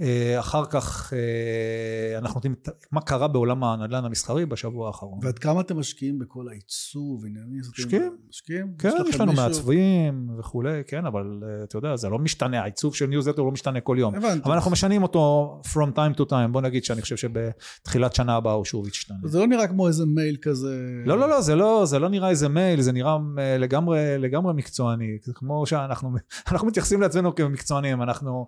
אה, 0.00 0.40
אחר 0.40 0.64
כך 0.64 1.12
אה, 1.12 2.18
אנחנו 2.18 2.34
נותנים 2.34 2.54
מה 2.92 3.00
קרה 3.00 3.28
בעולם 3.28 3.64
הנדל"ן 3.64 4.04
המסחרי 4.04 4.46
בשבוע 4.46 4.86
האחרון. 4.86 5.18
ועד 5.22 5.38
כמה 5.38 5.60
אתם 5.60 5.78
משקיעים 5.78 6.18
בכל 6.18 6.48
העיצוב, 6.48 7.24
עניינים? 7.26 7.60
אתם 7.60 7.82
משקיעים. 7.82 8.16
משקיעים? 8.28 8.74
כן, 8.78 8.90
יש 9.08 9.20
לנו 9.20 9.32
מעצבים 9.32 10.30
וכולי, 10.38 10.82
כן, 10.86 11.06
אבל 11.06 11.42
אה, 11.42 11.64
אתה 11.64 11.78
יודע, 11.78 11.96
זה 11.96 12.08
לא 12.08 12.18
משתנה, 12.18 12.60
העיצוב 12.62 12.94
של 12.94 13.06
ניוזלטר 13.06 13.42
לא 13.42 13.50
משתנה 13.50 13.80
כל 13.80 13.96
יום. 13.98 14.14
הבנתי. 14.14 14.44
אבל 14.44 14.54
אנחנו 14.54 14.70
משנים 14.70 15.02
אותו 15.02 15.60
from 15.66 15.96
time 15.96 16.18
to 16.18 16.30
time, 16.30 16.48
בוא 16.52 16.60
נגיד 16.60 16.84
שאני 16.84 17.02
חושב 17.02 17.16
שבתחילת 17.16 18.14
שנה 18.14 18.36
הבאה 18.36 18.52
הוא 18.52 18.64
שוב 18.64 18.88
ישתנה. 18.88 19.16
זה 19.24 19.38
לא 19.38 19.46
נראה 19.46 19.66
כמו 19.66 19.88
איזה 19.88 20.06
מייל 20.06 20.36
כזה... 20.42 20.76
לא, 21.06 21.18
לא, 21.18 21.28
לא, 21.28 21.40
זה 21.40 21.54
לא, 21.54 21.82
זה 21.86 21.98
לא 21.98 22.08
נראה 22.08 22.30
איזה 22.30 22.48
מייל, 22.48 22.80
זה 22.80 22.92
נראה 22.92 23.16
אה, 23.38 23.58
לגמרי, 23.58 24.18
לגמרי 24.18 24.54
מקצועני. 24.54 25.18
זה 25.22 25.32
כמו 25.34 25.66
שאנחנו 25.66 26.10
אנחנו 26.50 26.68
מתייחסים 26.68 27.00
לעצמנו 27.00 27.34
כמקצוענים, 27.34 28.02
אנחנו... 28.02 28.46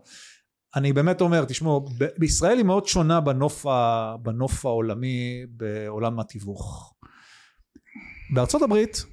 אני 0.76 0.92
באמת 0.92 1.20
אומר, 1.20 1.44
תשמעו, 1.44 1.87
בישראל 2.18 2.56
היא 2.56 2.64
מאוד 2.64 2.87
שונה 2.87 3.20
בנוף, 3.20 3.66
ה, 3.66 4.14
בנוף 4.22 4.66
העולמי, 4.66 5.46
בעולם 5.48 6.20
התיווך. 6.20 6.94
בארצות 8.35 8.62
הברית, 8.62 9.04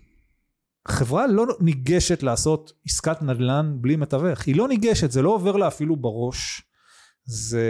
חברה 0.88 1.28
לא 1.28 1.46
ניגשת 1.60 2.24
לעשות 2.24 2.74
עסקת 2.86 3.22
נדל"ן 3.22 3.78
בלי 3.82 3.96
מתווך. 3.96 4.48
היא 4.48 4.56
לא 4.56 4.68
ניגשת, 4.68 5.12
זה 5.12 5.22
לא 5.22 5.30
עובר 5.30 5.58
לה 5.58 5.68
אפילו 5.68 5.96
בראש. 5.96 6.62
זה 7.26 7.68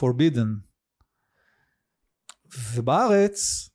forbidden. 0.00 0.48
ובארץ 2.74 3.70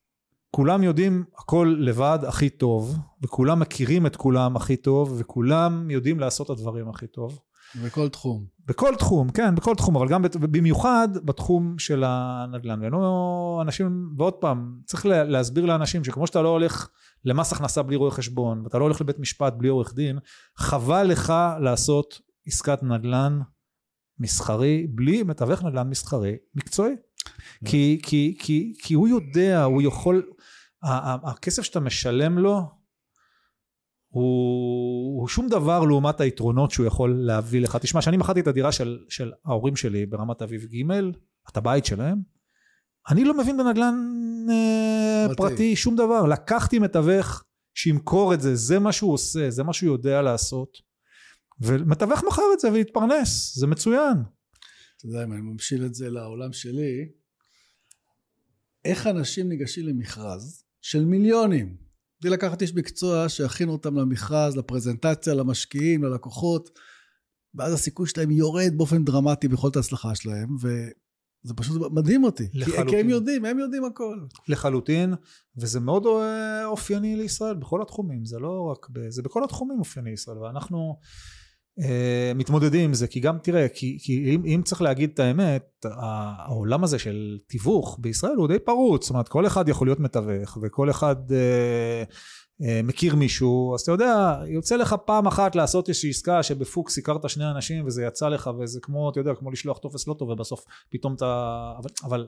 כולם 0.51 0.83
יודעים 0.83 1.23
הכל 1.37 1.75
לבד 1.79 2.19
הכי 2.27 2.49
טוב 2.49 2.97
וכולם 3.21 3.59
מכירים 3.59 4.05
את 4.05 4.15
כולם 4.15 4.55
הכי 4.55 4.77
טוב 4.77 5.15
וכולם 5.19 5.91
יודעים 5.91 6.19
לעשות 6.19 6.45
את 6.45 6.57
הדברים 6.57 6.89
הכי 6.89 7.07
טוב 7.07 7.39
בכל 7.83 8.09
תחום. 8.09 8.45
בכל 8.65 8.95
תחום 8.95 9.29
כן 9.29 9.55
בכל 9.55 9.75
תחום 9.75 9.95
אבל 9.95 10.07
גם 10.07 10.21
במיוחד 10.39 11.07
בתחום 11.25 11.79
של 11.79 12.03
הנדל"ן. 12.07 12.79
ולא 12.83 13.59
אנשים 13.61 14.09
ועוד 14.17 14.33
פעם 14.33 14.77
צריך 14.85 15.05
לה- 15.05 15.23
להסביר 15.23 15.65
לאנשים 15.65 16.03
שכמו 16.03 16.27
שאתה 16.27 16.41
לא 16.41 16.49
הולך 16.49 16.89
למס 17.25 17.53
הכנסה 17.53 17.83
בלי 17.83 17.95
רואה 17.95 18.11
חשבון 18.11 18.61
ואתה 18.63 18.77
לא 18.77 18.83
הולך 18.83 19.01
לבית 19.01 19.19
משפט 19.19 19.53
בלי 19.57 19.67
עורך 19.67 19.93
דין 19.95 20.19
חבל 20.57 21.03
לך 21.03 21.33
לעשות 21.61 22.19
עסקת 22.47 22.83
נדל"ן 22.83 23.39
מסחרי 24.19 24.87
בלי 24.89 25.23
מתווך 25.23 25.63
נדל"ן 25.63 25.89
מסחרי 25.89 26.35
מקצועי. 26.55 26.93
כי, 27.65 27.99
כי, 28.03 28.37
כי, 28.39 28.73
כי 28.83 28.93
הוא 28.93 29.07
יודע, 29.07 29.63
הוא 29.63 29.81
יכול, 29.81 30.23
הכסף 30.83 31.61
שאתה 31.63 31.79
משלם 31.79 32.37
לו 32.37 32.78
הוא, 34.09 35.21
הוא 35.21 35.27
שום 35.27 35.47
דבר 35.47 35.83
לעומת 35.83 36.21
היתרונות 36.21 36.71
שהוא 36.71 36.85
יכול 36.85 37.19
להביא 37.25 37.61
לך. 37.61 37.77
תשמע, 37.81 38.01
כשאני 38.01 38.17
מכרתי 38.17 38.39
את 38.39 38.47
הדירה 38.47 38.71
של, 38.71 38.99
של 39.09 39.31
ההורים 39.45 39.75
שלי 39.75 40.05
ברמת 40.05 40.41
אביב 40.41 40.65
ג', 40.65 40.91
את 41.51 41.57
הבית 41.57 41.85
שלהם, 41.85 42.17
אני 43.09 43.23
לא 43.23 43.37
מבין 43.37 43.57
בנדל"ן 43.57 43.95
אה, 44.49 45.25
פרטי. 45.27 45.37
פרטי 45.37 45.75
שום 45.75 45.95
דבר. 45.95 46.25
לקחתי 46.25 46.79
מתווך 46.79 47.43
שימכור 47.73 48.33
את 48.33 48.41
זה, 48.41 48.55
זה 48.55 48.79
מה 48.79 48.91
שהוא 48.91 49.13
עושה, 49.13 49.49
זה 49.49 49.63
מה 49.63 49.73
שהוא 49.73 49.93
יודע 49.93 50.21
לעשות. 50.21 50.77
ומתווך 51.61 52.23
מכר 52.27 52.43
את 52.53 52.59
זה 52.59 52.71
והתפרנס, 52.71 53.55
זה 53.55 53.67
מצוין. 53.67 54.17
אתה 54.97 55.05
יודע, 55.05 55.23
אם 55.23 55.33
אני 55.33 55.41
ממשיל 55.41 55.85
את 55.85 55.95
זה 55.95 56.09
לעולם 56.09 56.53
שלי, 56.53 57.09
איך 58.85 59.07
אנשים 59.07 59.49
ניגשים 59.49 59.87
למכרז 59.87 60.63
של 60.81 61.05
מיליונים? 61.05 61.88
בלי 62.21 62.29
לקחת 62.29 62.61
איש 62.61 62.75
מקצוע 62.75 63.29
שיכין 63.29 63.69
אותם 63.69 63.97
למכרז, 63.97 64.57
לפרזנטציה, 64.57 65.33
למשקיעים, 65.33 66.03
ללקוחות, 66.03 66.69
ואז 67.55 67.73
הסיכוי 67.73 68.07
שלהם 68.07 68.31
יורד 68.31 68.73
באופן 68.77 69.05
דרמטי 69.05 69.47
ביכולת 69.47 69.75
ההצלחה 69.75 70.15
שלהם, 70.15 70.55
וזה 70.61 71.53
פשוט 71.55 71.91
מדהים 71.91 72.23
אותי. 72.23 72.51
כי, 72.51 72.65
כי 72.65 72.71
לחלוטין. 72.71 72.99
הם 72.99 73.09
יודעים, 73.09 73.45
הם 73.45 73.59
יודעים 73.59 73.85
הכל. 73.85 74.19
לחלוטין, 74.47 75.13
וזה 75.57 75.79
מאוד 75.79 76.05
אה, 76.05 76.65
אופייני 76.65 77.15
לישראל 77.15 77.55
בכל 77.55 77.81
התחומים, 77.81 78.25
זה 78.25 78.39
לא 78.39 78.71
רק, 78.71 78.87
ב, 78.89 79.09
זה 79.09 79.21
בכל 79.21 79.43
התחומים 79.43 79.79
אופייני 79.79 80.09
לישראל, 80.09 80.37
ואנחנו 80.37 80.99
מתמודדים 82.35 82.85
עם 82.85 82.93
זה, 82.93 83.07
כי 83.07 83.19
גם 83.19 83.37
תראה, 83.37 83.67
כי, 83.67 83.97
כי 84.01 84.35
אם, 84.35 84.41
אם 84.45 84.61
צריך 84.65 84.81
להגיד 84.81 85.09
את 85.13 85.19
האמת, 85.19 85.85
העולם 85.85 86.83
הזה 86.83 86.99
של 86.99 87.37
תיווך 87.47 87.97
בישראל 88.01 88.35
הוא 88.35 88.47
די 88.47 88.59
פרוץ, 88.59 89.03
זאת 89.03 89.09
אומרת 89.09 89.27
כל 89.27 89.47
אחד 89.47 89.69
יכול 89.69 89.87
להיות 89.87 89.99
מתווך, 89.99 90.57
וכל 90.61 90.89
אחד 90.89 91.15
אה, 91.31 92.03
אה, 92.63 92.81
מכיר 92.83 93.15
מישהו, 93.15 93.75
אז 93.75 93.81
אתה 93.81 93.91
יודע, 93.91 94.39
יוצא 94.47 94.75
לך 94.75 94.95
פעם 95.05 95.27
אחת 95.27 95.55
לעשות 95.55 95.89
איזושהי 95.89 96.09
עסקה 96.09 96.43
שבפוקס 96.43 96.97
הכרת 96.97 97.29
שני 97.29 97.51
אנשים 97.51 97.85
וזה 97.85 98.03
יצא 98.03 98.29
לך, 98.29 98.49
וזה 98.59 98.79
כמו, 98.81 99.09
אתה 99.09 99.19
יודע, 99.19 99.35
כמו 99.35 99.51
לשלוח 99.51 99.77
טופס 99.77 100.07
לא 100.07 100.13
טוב, 100.13 100.29
ובסוף 100.29 100.65
פתאום 100.89 101.13
אתה, 101.13 101.71
אבל, 101.77 101.89
אבל 102.03 102.27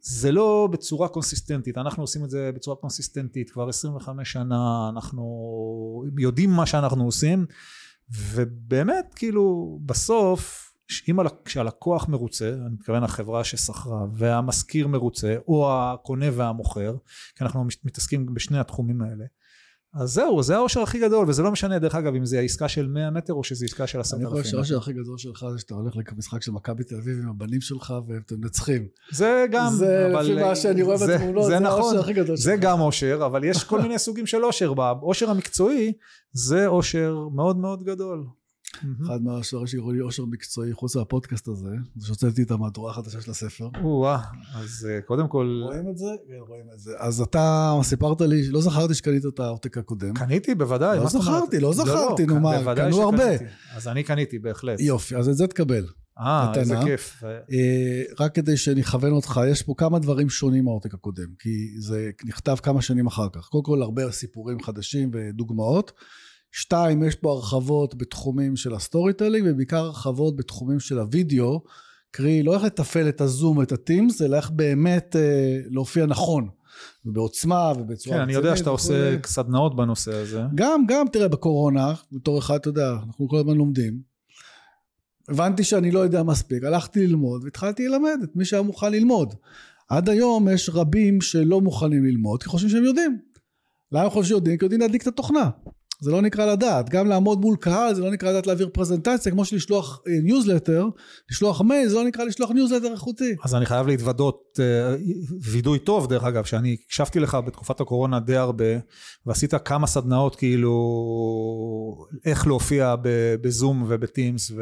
זה 0.00 0.32
לא 0.32 0.68
בצורה 0.72 1.08
קונסיסטנטית, 1.08 1.78
אנחנו 1.78 2.02
עושים 2.02 2.24
את 2.24 2.30
זה 2.30 2.50
בצורה 2.54 2.76
קונסיסטנטית 2.76 3.50
כבר 3.50 3.68
25 3.68 4.32
שנה, 4.32 4.90
אנחנו 4.94 5.24
יודעים 6.18 6.50
מה 6.50 6.66
שאנחנו 6.66 7.04
עושים, 7.04 7.46
ובאמת 8.10 9.14
כאילו 9.16 9.78
בסוף, 9.86 10.70
אם 11.08 11.20
הל- 11.20 11.26
כשהלקוח 11.44 12.08
מרוצה, 12.08 12.48
אני 12.48 12.74
מתכוון 12.74 13.04
החברה 13.04 13.44
ששכרה, 13.44 14.06
והמשכיר 14.14 14.88
מרוצה, 14.88 15.36
או 15.48 15.72
הקונה 15.72 16.26
והמוכר, 16.32 16.96
כי 17.36 17.44
אנחנו 17.44 17.64
מתעסקים 17.84 18.34
בשני 18.34 18.58
התחומים 18.58 19.02
האלה, 19.02 19.24
אז 20.00 20.10
זהו, 20.12 20.42
זה 20.42 20.56
האושר 20.56 20.80
הכי 20.80 20.98
גדול, 21.00 21.28
וזה 21.28 21.42
לא 21.42 21.50
משנה 21.52 21.78
דרך 21.78 21.94
אגב 21.94 22.14
אם 22.14 22.24
זה 22.26 22.40
עסקה 22.40 22.68
של 22.68 22.88
100 22.88 23.10
מטר 23.10 23.32
או 23.32 23.44
שזה 23.44 23.64
עסקה 23.64 23.86
של 23.86 24.00
10,000 24.00 24.26
אני 24.32 24.42
חושב. 24.42 24.50
שהאושר 24.50 24.78
הכי 24.78 24.92
גדול 24.92 25.18
שלך 25.18 25.46
זה 25.52 25.58
שאתה 25.58 25.74
הולך 25.74 25.94
למשחק 26.12 26.42
של 26.42 26.52
מכבי 26.52 26.84
תל 26.84 26.94
אביב 26.94 27.18
עם 27.22 27.28
הבנים 27.28 27.60
שלך 27.60 27.94
ואתם 28.08 28.34
מנצחים. 28.40 28.86
זה 29.12 29.46
גם, 29.50 29.72
זה 29.74 30.08
אבל 30.12 30.22
לפי 30.22 30.42
מה 30.42 30.56
שאני 30.56 30.82
רואה 30.82 30.96
זה- 30.96 31.16
בתמונות, 31.18 31.44
זה 31.44 31.50
זה 31.50 31.58
נכון, 31.58 31.80
האושר 31.80 32.00
הכי 32.00 32.12
גדול 32.12 32.36
זה 32.36 32.52
שלך. 32.52 32.60
גם 32.62 32.80
אושר, 32.80 33.22
אבל 33.26 33.44
יש 33.44 33.64
כל 33.64 33.80
מיני 33.82 33.98
סוגים 33.98 34.26
של 34.26 34.44
אושר. 34.44 34.74
באושר 34.74 35.30
המקצועי 35.30 35.92
זה 36.32 36.66
אושר 36.66 37.16
מאוד 37.34 37.56
מאוד 37.56 37.84
גדול. 37.84 38.24
אחד 39.04 39.22
מהאושר 39.22 39.66
שקראו 39.66 39.92
לי 39.92 40.00
אושר 40.00 40.24
מקצועי, 40.24 40.72
חוץ 40.72 40.96
מהפודקאסט 40.96 41.48
הזה, 41.48 41.68
זה 41.96 42.06
שהוצאתי 42.06 42.42
את 42.42 42.50
המהדורה 42.50 42.90
החדשה 42.90 43.20
של 43.20 43.30
הספר. 43.30 43.68
או-אה, 43.82 44.18
אז 44.54 44.88
אה, 44.90 45.00
קודם 45.00 45.28
כל, 45.28 45.60
רואים 45.64 45.88
את 45.90 45.98
זה? 45.98 46.06
כן, 46.28 46.34
רואים 46.48 46.66
את 46.74 46.78
זה. 46.78 46.90
אז 46.98 47.20
אתה 47.20 47.72
סיפרת 47.82 48.20
לי, 48.20 48.48
לא 48.48 48.60
זכרתי 48.60 48.94
שקנית 48.94 49.26
את 49.26 49.40
העותק 49.40 49.78
הקודם. 49.78 50.14
קניתי 50.14 50.54
בוודאי. 50.54 50.96
לא 50.96 51.02
מה 51.02 51.08
זאת 51.08 51.26
אומרת? 51.26 51.42
זכרתי, 51.42 51.60
לא 51.60 51.72
זכרתי, 51.72 52.26
נו 52.26 52.40
מה, 52.40 52.74
קנו 52.76 53.02
הרבה. 53.02 53.30
אז 53.74 53.88
אני 53.88 54.02
קניתי 54.02 54.38
בהחלט. 54.38 54.80
יופי, 54.80 55.16
אז 55.16 55.28
את 55.28 55.36
זה 55.36 55.46
תקבל. 55.46 55.84
אה, 56.18 56.52
איזה. 56.56 56.74
כיף. 56.84 57.24
אה, 57.24 58.02
רק 58.20 58.34
כדי 58.34 58.56
שנכוון 58.56 59.12
אותך, 59.12 59.40
יש 59.50 59.62
פה 59.62 59.74
כמה 59.76 59.98
דברים 59.98 60.28
שונים 60.28 60.64
מהעותק 60.64 60.94
הקודם, 60.94 61.28
כי 61.38 61.80
זה 61.80 62.10
נכתב 62.24 62.56
כמה 62.62 62.82
שנים 62.82 63.06
אחר 63.06 63.28
כך. 63.32 63.46
קודם 63.48 63.64
כל, 63.64 63.82
הרבה 63.82 64.12
סיפורים 64.12 64.62
חדשים 64.62 65.10
ודוגמאות. 65.12 65.92
שתיים, 66.56 67.02
יש 67.02 67.14
פה 67.14 67.30
הרחבות 67.30 67.94
בתחומים 67.94 68.56
של 68.56 68.74
ה 68.74 69.12
storytelling, 69.12 69.46
ובעיקר 69.50 69.76
הרחבות 69.84 70.36
בתחומים 70.36 70.80
של 70.80 70.98
הוידאו, 70.98 71.62
קרי, 72.10 72.42
לא 72.42 72.54
איך 72.54 72.62
לתפעל 72.62 73.08
את 73.08 73.20
הזום 73.20 73.56
ואת 73.56 73.72
הטימס, 73.72 74.22
אלא 74.22 74.36
איך 74.36 74.50
באמת 74.50 75.16
אה, 75.16 75.60
להופיע 75.70 76.06
נכון, 76.06 76.48
ובעוצמה 77.04 77.72
ובצורה 77.78 78.16
כן, 78.16 78.22
אני 78.22 78.32
יודע 78.32 78.56
שאתה. 78.56 78.70
עושה 78.70 79.16
סדנאות 79.26 79.76
בנושא 79.76 80.14
הזה. 80.14 80.42
גם, 80.54 80.84
גם, 80.88 81.06
תראה, 81.12 81.28
בקורונה, 81.28 81.94
בתור 82.12 82.38
אחד, 82.38 82.54
אתה 82.54 82.68
יודע, 82.68 82.92
אנחנו 83.06 83.28
כל 83.28 83.36
הזמן 83.36 83.56
לומדים. 83.56 84.00
הבנתי 85.28 85.64
שאני 85.64 85.90
לא 85.90 85.98
יודע 85.98 86.22
מספיק, 86.22 86.64
הלכתי 86.64 87.06
ללמוד 87.06 87.44
והתחלתי 87.44 87.88
ללמד 87.88 88.18
את 88.24 88.36
מי 88.36 88.44
שהיה 88.44 88.62
מוכן 88.62 88.92
ללמוד. 88.92 89.34
עד 89.88 90.08
היום 90.08 90.48
יש 90.48 90.70
רבים 90.74 91.20
שלא 91.20 91.60
מוכנים 91.60 92.04
ללמוד 92.04 92.42
כי 92.42 92.48
חושבים 92.48 92.70
שהם 92.70 92.84
יודעים. 92.84 93.18
למה 93.92 94.04
הם 94.04 94.10
חושבים 94.10 94.28
שיודעים? 94.28 94.58
כי 94.58 94.64
יודעים 94.64 94.80
להדליק 94.80 95.02
את 95.02 95.06
התוכנה. 95.06 95.50
זה 96.00 96.10
לא 96.10 96.22
נקרא 96.22 96.46
לדעת. 96.46 96.88
גם 96.90 97.06
לעמוד 97.06 97.40
מול 97.40 97.56
קהל 97.56 97.94
זה 97.94 98.00
לא 98.00 98.10
נקרא 98.10 98.30
לדעת 98.30 98.46
להעביר 98.46 98.68
presentation, 98.72 99.32
כמו 99.32 99.44
שלשלוח 99.44 100.00
אה, 100.08 100.12
ניוזלטר, 100.22 100.86
לשלוח 101.30 101.60
מייל 101.60 101.88
זה 101.88 101.94
לא 101.94 102.04
נקרא 102.04 102.24
לשלוח 102.24 102.50
ניוזלטר 102.50 102.92
איכותי. 102.92 103.34
אז 103.44 103.54
אני 103.54 103.66
חייב 103.66 103.86
להתוודות 103.86 104.58
אה, 104.60 104.96
וידוי 105.42 105.78
טוב 105.78 106.08
דרך 106.08 106.24
אגב 106.24 106.44
שאני 106.44 106.76
הקשבתי 106.86 107.20
לך 107.20 107.38
בתקופת 107.46 107.80
הקורונה 107.80 108.20
די 108.20 108.36
הרבה 108.36 108.64
ועשית 109.26 109.54
כמה 109.64 109.86
סדנאות 109.86 110.36
כאילו 110.36 110.74
איך 112.24 112.46
להופיע 112.46 112.94
בזום 113.40 113.84
ובטימס 113.88 114.52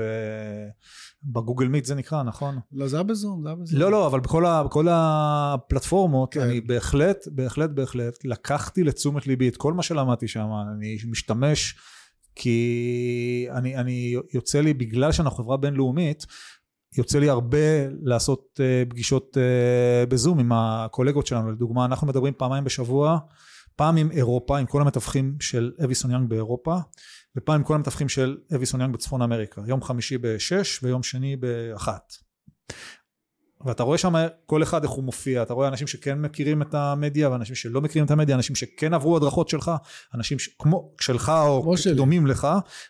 ובגוגל 1.24 1.68
מיט 1.68 1.84
זה 1.84 1.94
נקרא 1.94 2.22
נכון? 2.22 2.58
לא, 2.72 2.88
זה 2.88 2.96
היה 2.96 3.02
בזום, 3.02 3.42
זה 3.42 3.48
היה 3.48 3.56
בזום. 3.56 3.80
לא 3.80 3.90
לא 3.90 4.06
אבל 4.06 4.20
בכל, 4.20 4.46
ה, 4.46 4.62
בכל 4.62 4.86
הפלטפורמות 4.90 6.34
כן. 6.34 6.40
אני 6.40 6.60
בהחלט 6.60 7.28
בהחלט 7.32 7.70
בהחלט 7.70 8.24
לקחתי 8.24 8.84
לתשומת 8.84 9.26
ליבי 9.26 9.48
את 9.48 9.56
כל 9.56 9.72
מה 9.72 9.82
שלמדתי 9.82 10.28
שם 10.28 10.46
אני 10.76 10.96
משתמש 11.10 11.74
כי 12.34 13.46
אני, 13.50 13.76
אני 13.76 14.14
יוצא 14.34 14.60
לי 14.60 14.74
בגלל 14.74 15.12
שאנחנו 15.12 15.36
חברה 15.36 15.56
בינלאומית 15.56 16.26
יוצא 16.98 17.18
לי 17.18 17.28
הרבה 17.28 17.88
לעשות 18.02 18.60
uh, 18.60 18.90
פגישות 18.90 19.36
uh, 19.36 20.10
בזום 20.10 20.38
עם 20.38 20.52
הקולגות 20.52 21.26
שלנו 21.26 21.52
לדוגמה 21.52 21.84
אנחנו 21.84 22.06
מדברים 22.06 22.34
פעמיים 22.36 22.64
בשבוע 22.64 23.18
פעם 23.76 23.96
עם 23.96 24.10
אירופה 24.10 24.58
עם 24.58 24.66
כל 24.66 24.80
המתווכים 24.80 25.36
של 25.40 25.72
אביסון 25.84 26.10
יאנג 26.10 26.28
באירופה 26.28 26.76
ופעם 27.36 27.54
עם 27.54 27.64
כל 27.64 27.74
המתווכים 27.74 28.08
של 28.08 28.38
אביסון 28.56 28.80
יאנג 28.80 28.94
בצפון 28.94 29.22
אמריקה, 29.22 29.62
יום 29.66 29.82
חמישי 29.82 30.18
בשש 30.18 30.82
ויום 30.82 31.02
שני 31.02 31.36
באחת. 31.36 32.12
ואתה 33.64 33.82
רואה 33.82 33.98
שם 33.98 34.14
כל 34.46 34.62
אחד 34.62 34.82
איך 34.82 34.90
הוא 34.90 35.04
מופיע, 35.04 35.42
אתה 35.42 35.54
רואה 35.54 35.68
אנשים 35.68 35.86
שכן 35.86 36.18
מכירים 36.18 36.62
את 36.62 36.74
המדיה 36.74 37.30
ואנשים 37.30 37.54
שלא 37.54 37.80
מכירים 37.80 38.06
את 38.06 38.10
המדיה, 38.10 38.36
אנשים 38.36 38.56
שכן 38.56 38.94
עברו 38.94 39.16
הדרכות 39.16 39.48
שלך, 39.48 39.70
אנשים 40.14 40.38
ש... 40.38 40.48
כמו 40.58 40.92
שלך 41.00 41.32
או 41.46 41.62
כמו. 41.62 41.74
דומים 41.94 42.26
לך, 42.26 42.48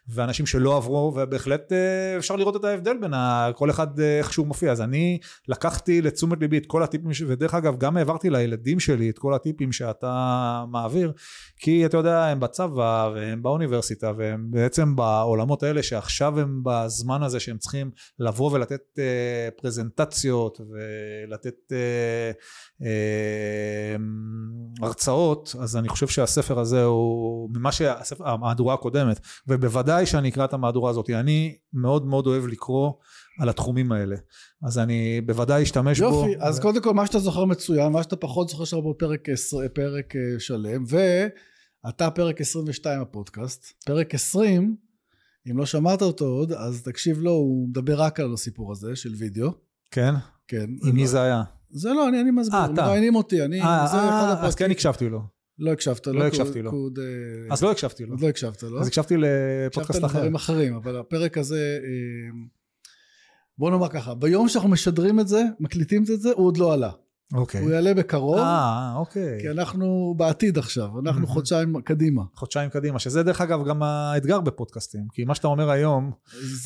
ואנשים 0.09 0.47
שלא 0.47 0.77
עברו, 0.77 1.15
ובהחלט 1.17 1.73
אה, 1.73 2.19
אפשר 2.19 2.37
לראות 2.37 2.57
את 2.57 2.65
ההבדל 2.65 2.97
בין 3.01 3.15
ה... 3.15 3.51
כל 3.57 3.71
אחד 3.71 4.01
אה, 4.01 4.19
איך 4.19 4.33
שהוא 4.33 4.47
מופיע. 4.47 4.73
אז 4.73 4.81
אני 4.81 5.19
לקחתי 5.49 6.03
לתשומת 6.03 6.41
ליבי 6.41 6.59
את 6.59 6.67
כל 6.67 6.83
הטיפים, 6.83 7.15
ש... 7.15 7.23
ודרך 7.27 7.55
אגב 7.55 7.79
גם 7.79 7.97
העברתי 7.97 8.31
לילדים 8.31 8.81
שלי 8.81 9.11
את 9.11 9.19
כל 9.19 9.35
הטיפים 9.35 9.73
שאתה 9.73 10.65
מעביר, 10.69 11.13
כי 11.57 11.87
אתה 11.87 11.97
יודע, 11.97 12.25
הם 12.25 12.41
בצבא 12.41 13.11
והם 13.15 13.43
באוניברסיטה 13.43 14.13
והם 14.17 14.47
בעצם 14.51 14.97
בעולמות 14.97 15.63
האלה 15.63 15.83
שעכשיו 15.83 16.41
הם 16.41 16.61
בזמן 16.65 17.23
הזה 17.23 17.41
שהם 17.41 17.59
צריכים 17.59 17.91
לבוא 18.19 18.53
ולתת 18.53 18.99
אה, 18.99 19.49
פרזנטציות 19.57 20.61
ולתת 20.71 21.73
אה, 21.73 22.31
אה, 22.87 23.97
הרצאות, 24.83 25.55
אז 25.61 25.77
אני 25.77 25.89
חושב 25.89 26.09
שהספר 26.09 26.59
הזה 26.59 26.85
הוא 26.85 27.51
ממה 27.55 27.73
שהספר, 27.73 28.29
המהדורה 28.29 28.75
הקודמת, 28.75 29.21
ובוודאי 29.49 30.07
שאני 30.07 30.29
אקרא 30.29 30.45
את 30.45 30.53
המהדורה 30.53 30.91
הזאת. 30.91 31.11
אני 31.11 31.57
מאוד 31.73 32.07
מאוד 32.07 32.27
אוהב 32.27 32.47
לקרוא 32.47 32.93
על 33.41 33.49
התחומים 33.49 33.93
האלה. 33.93 34.17
אז 34.63 34.79
אני 34.79 35.21
בוודאי 35.21 35.63
אשתמש 35.63 36.01
בו. 36.01 36.07
יופי, 36.07 36.41
אז 36.41 36.61
קודם 36.61 36.83
כל 36.83 36.95
מה 36.95 37.07
שאתה 37.07 37.19
זוכר 37.19 37.45
מצוין, 37.45 37.93
מה 37.93 38.03
שאתה 38.03 38.17
פחות 38.17 38.49
זוכר 38.49 38.65
שם 38.65 38.81
בו 38.81 38.99
פרק, 38.99 39.29
פרק 39.75 40.17
אה, 40.17 40.21
שלם, 40.39 40.85
ואתה 40.89 42.11
פרק 42.11 42.41
22 42.41 43.01
הפודקאסט, 43.01 43.85
פרק 43.87 44.15
20, 44.15 44.77
אם 45.51 45.59
לא 45.59 45.67
שמעת 45.67 46.03
אותו 46.03 46.25
עוד, 46.25 46.53
אז 46.53 46.83
תקשיב 46.83 47.21
לו, 47.21 47.31
הוא 47.31 47.69
מדבר 47.69 48.03
רק 48.03 48.21
על 48.21 48.35
הסיפור 48.35 48.73
הזה 48.73 48.97
של 48.97 49.15
וידאו, 49.19 49.51
כן? 49.91 50.15
כן. 50.49 50.67
עם 50.85 50.95
מי 50.95 51.07
זה 51.07 51.23
היה? 51.23 51.43
זה 51.71 51.89
לא, 51.93 52.09
אני, 52.09 52.21
אני 52.21 52.31
מסביר, 52.31 52.59
אה, 52.61 52.65
אתה. 52.65 52.73
מראיינים 52.73 53.15
אותי, 53.15 53.45
אני, 53.45 53.61
אה, 53.63 53.87
זה 53.91 53.97
אחד 53.97 54.07
אה, 54.09 54.33
הפרקים. 54.33 54.47
אז 54.49 54.55
כן 54.55 54.71
הקשבתי 54.71 55.09
לו. 55.09 55.21
לא 55.59 55.73
הקשבת, 55.73 56.07
לא 56.07 56.25
הקשבתי 56.27 56.63
קוד- 56.71 56.99
לו. 56.99 57.05
אה, 57.49 57.53
אז 57.55 57.63
לא 57.63 57.71
הקשבתי 57.71 58.05
לו. 58.05 58.13
עוד 58.13 58.21
לא 58.21 58.29
הקשבת, 58.29 58.63
לא? 58.63 58.81
אז 58.81 58.87
הקשבתי 58.87 59.15
לפודקאסט 59.17 59.91
הקשבת 59.91 60.05
אחר. 60.05 60.19
לדברים 60.19 60.35
אחרים, 60.35 60.75
אבל 60.75 61.01
הפרק 61.01 61.39
הזה, 61.39 61.79
אה, 61.85 62.39
בוא 63.59 63.71
נאמר 63.71 63.89
ככה, 63.89 64.15
ביום 64.15 64.49
שאנחנו 64.49 64.69
משדרים 64.69 65.21
את 65.21 65.29
זה, 65.29 65.43
מקליטים 65.61 66.03
את 66.15 66.21
זה, 66.21 66.31
הוא 66.37 66.47
עוד 66.47 66.57
לא 66.57 66.73
עלה. 66.73 66.91
אוקיי. 67.35 67.61
הוא 67.61 67.71
יעלה 67.71 67.95
בקרוב, 67.95 68.39
אה, 68.39 68.95
אוקיי. 68.97 69.39
כי 69.41 69.51
אנחנו 69.51 70.15
בעתיד 70.17 70.59
עכשיו, 70.59 70.89
אנחנו. 71.01 71.27
חודשיים 71.27 71.81
קדימה. 71.81 72.23
חודשיים 72.35 72.71
קדימה, 72.71 72.99
שזה 72.99 73.23
דרך 73.23 73.41
אגב 73.41 73.69
גם 73.69 73.83
האתגר 73.83 74.41
בפודקאסטים, 74.41 75.07
כי 75.13 75.25
מה 75.25 75.35
שאתה 75.35 75.49
אומר 75.49 75.71
היום, 75.71 76.11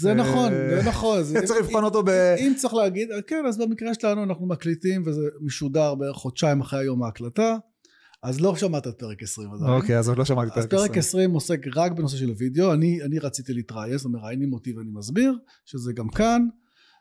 זה 0.00 0.08
אה, 0.08 0.14
נכון, 0.14 0.52
זה 0.52 0.82
נכון. 0.84 1.22
צריך 1.46 1.60
לבחון 1.60 1.84
אותו 1.84 2.02
ב... 2.02 2.08
אם 2.38 2.52
צריך 2.56 2.74
להגיד, 2.74 3.08
כן, 3.26 3.44
אז 3.48 3.58
במקרה 3.58 3.94
שלנו 3.94 4.24
אנחנו 4.24 4.46
מקליטים 4.46 5.02
וזה 5.06 5.22
משודר 5.40 5.94
בערך 5.94 6.16
חודשיים 6.16 6.60
אחרי 6.60 6.80
היום 6.80 7.02
ההקלטה, 7.02 7.56
אז 8.22 8.40
לא 8.40 8.56
שמעת 8.56 8.86
את 8.86 8.94
פרק 8.98 9.22
20 9.22 9.48
עדיין. 9.52 9.70
אוקיי, 9.70 9.98
אז 9.98 10.08
עוד 10.08 10.18
לא 10.18 10.24
שמעתי 10.24 10.60
אז 10.60 10.66
פרק 10.66 10.74
20. 10.74 10.88
פרק 10.88 10.98
20 10.98 11.32
עוסק 11.32 11.60
רק 11.76 11.92
בנושא 11.92 12.16
של 12.16 12.32
וידאו, 12.38 12.72
אני, 12.72 13.02
אני 13.02 13.18
רציתי 13.18 13.52
להתראיין, 13.52 13.96
זאת 13.96 14.04
אומרת, 14.04 14.22
מראיינים 14.22 14.52
אותי 14.52 14.72
ואני 14.76 14.90
מסביר, 14.92 15.34
שזה 15.64 15.92
גם 15.92 16.08
כאן, 16.08 16.46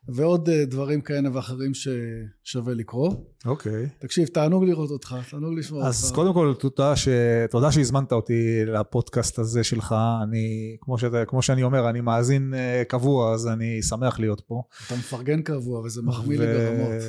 ועוד 0.09 0.49
אה, 0.49 0.65
דברים 0.65 1.01
כאלה 1.01 1.29
ואחרים 1.33 1.71
ששווה 1.73 2.73
לקרוא. 2.73 3.13
אוקיי. 3.45 3.89
תקשיב, 3.99 4.27
תענוג 4.27 4.63
לראות 4.63 4.89
אותך, 4.89 5.15
תענוג 5.31 5.53
לשמוע 5.53 5.79
אותך. 5.81 5.89
אז 5.89 6.11
קודם 6.11 6.33
כל 6.33 6.53
תודה, 6.59 6.95
ש... 6.95 7.07
תודה 7.51 7.71
שהזמנת 7.71 8.11
אותי 8.11 8.65
לפודקאסט 8.65 9.39
הזה 9.39 9.63
שלך, 9.63 9.95
אני, 10.23 10.77
כמו, 10.81 10.97
שאתה, 10.97 11.25
כמו 11.25 11.41
שאני 11.41 11.63
אומר, 11.63 11.89
אני 11.89 12.01
מאזין 12.01 12.53
אה, 12.53 12.83
קבוע, 12.87 13.33
אז 13.33 13.47
אני 13.47 13.81
שמח 13.81 14.19
להיות 14.19 14.41
פה. 14.47 14.61
אתה 14.87 14.95
מפרגן 14.95 15.41
קבוע 15.41 15.79
וזה 15.79 16.01
מחמיא 16.01 16.37
ו- 16.41 16.43
ברמות. 16.43 17.01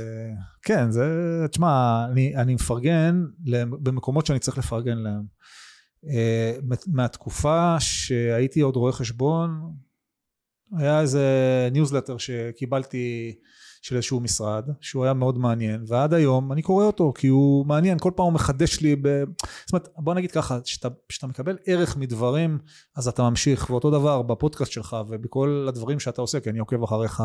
כן, 0.62 0.90
זה, 0.90 1.05
תשמע, 1.51 2.05
אני, 2.12 2.36
אני 2.36 2.55
מפרגן 2.55 3.24
למ- 3.47 3.82
במקומות 3.84 4.26
שאני 4.26 4.38
צריך 4.38 4.59
לפרגן 4.59 4.99
להם. 4.99 5.22
אה, 6.09 6.53
מהתקופה 6.86 7.76
שהייתי 7.80 8.61
עוד 8.61 8.76
רואה 8.76 8.92
חשבון, 8.92 9.51
היה 10.79 11.01
איזה 11.01 11.29
ניוזלטר 11.73 12.17
שקיבלתי 12.19 13.35
של 13.83 13.97
איזשהו 13.97 14.21
משרד, 14.21 14.69
שהוא 14.81 15.05
היה 15.05 15.14
מאוד 15.14 15.39
מעניין, 15.39 15.85
ועד 15.87 16.14
היום 16.14 16.53
אני 16.53 16.62
קורא 16.62 16.85
אותו, 16.85 17.12
כי 17.17 17.27
הוא 17.27 17.67
מעניין, 17.67 17.99
כל 17.99 18.11
פעם 18.17 18.27
הוא 18.27 18.33
מחדש 18.33 18.81
לי, 18.81 18.97
ב... 18.97 19.09
זאת 19.67 19.73
אומרת, 19.73 19.89
בוא 19.99 20.14
נגיד 20.14 20.31
ככה, 20.31 20.61
כשאתה, 20.61 21.27
מקבל 21.27 21.59
ערך 21.67 21.97
מדברים, 21.97 22.59
אז 22.97 23.09
אתה 23.09 23.23
ממשיך, 23.23 23.71
ואותו 23.71 23.91
דבר 23.91 24.23
בפודקאסט 24.23 24.73
שלך 24.73 24.97
ובכל 25.09 25.67
הדברים 25.69 26.01
שאתה 26.01 26.21
עושה, 26.21 26.41
כי 26.41 26.51
אני 26.51 26.59
עוקב 26.59 26.83
אחריך 26.83 27.23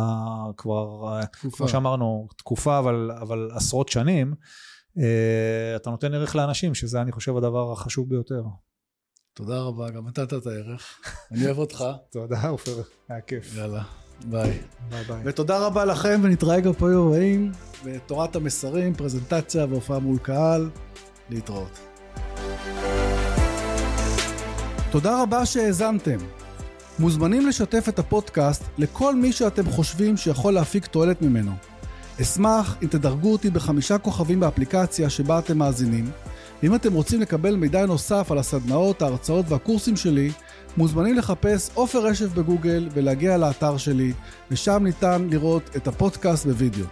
כבר, 0.58 1.22
תקופה. 1.32 1.58
כמו 1.58 1.68
שאמרנו, 1.68 2.28
תקופה, 2.38 2.80
אבל, 2.80 3.12
אבל 3.22 3.50
עשרות 3.54 3.90
שנים, 3.90 4.34
אה, 4.98 5.76
אתה 5.76 5.90
נותן 5.90 6.14
ערך 6.14 6.36
לאנשים, 6.36 6.76
שזה 6.76 7.02
אני 7.02 7.12
חושב 7.12 7.38
הדבר 7.38 7.72
החשוב 7.72 8.10
ביותר. 8.10 8.44
תודה 9.34 9.62
רבה, 9.62 9.90
גם 9.90 10.08
נתת 10.08 10.34
את 10.34 10.48
הערך. 10.48 11.00
אני 11.32 11.46
אוהב 11.46 11.58
אותך. 11.58 11.86
תודה, 12.10 12.48
עופר, 12.48 12.82
היה 13.10 13.22
כיף. 13.22 13.56
יאללה, 13.58 13.84
ביי. 14.26 14.62
ביי 14.90 15.04
ביי. 15.04 15.22
ותודה 15.26 15.66
רבה 15.66 15.86
לכם, 15.86 16.20
ונתראה 16.24 16.60
גם 16.60 16.74
פה 16.74 16.92
יום 16.92 17.08
הבאים 17.08 17.52
בתורת 17.86 18.36
המסרים, 18.36 18.94
פרזנטציה 18.94 19.66
והופעה 19.70 20.00
מול 20.00 20.18
קהל. 20.18 20.70
להתראות. 21.30 21.80
תודה 24.92 25.22
רבה 25.22 25.46
שהאזנתם. 25.46 26.18
מוזמנים 27.00 27.48
לשתף 27.48 27.86
את 27.90 28.00
הפודקאסט 28.00 28.64
לכל 28.78 29.16
מי 29.16 29.32
שאתם 29.32 29.70
חושבים 29.70 30.18
שיכול 30.18 30.54
להפיק 30.54 30.86
תועלת 30.86 31.22
ממנו. 31.22 31.52
אשמח 32.22 32.78
אם 32.84 32.88
תדרגו 32.88 33.32
אותי 33.32 33.50
בחמישה 33.50 33.98
כוכבים 33.98 34.40
באפליקציה 34.40 35.10
שבה 35.10 35.40
אתם 35.40 35.58
מאזינים. 35.58 36.12
ואם 36.64 36.76
אתם 36.76 36.94
רוצים 36.94 37.22
לקבל 37.22 37.56
מידע 37.56 37.86
נוסף 37.86 38.32
על 38.32 38.38
הסדנאות, 38.38 39.02
ההרצאות 39.02 39.46
והקורסים 39.50 39.98
שלי, 39.98 40.32
מוזמנים 40.78 41.18
לחפש 41.18 41.70
עופר 41.74 42.00
רשף 42.00 42.34
בגוגל 42.34 42.90
ולהגיע 42.94 43.38
לאתר 43.38 43.78
שלי, 43.78 44.14
ושם 44.52 44.84
ניתן 44.84 45.28
לראות 45.32 45.76
את 45.76 45.88
הפודקאסט 45.88 46.46
בווידאו. 46.46 46.86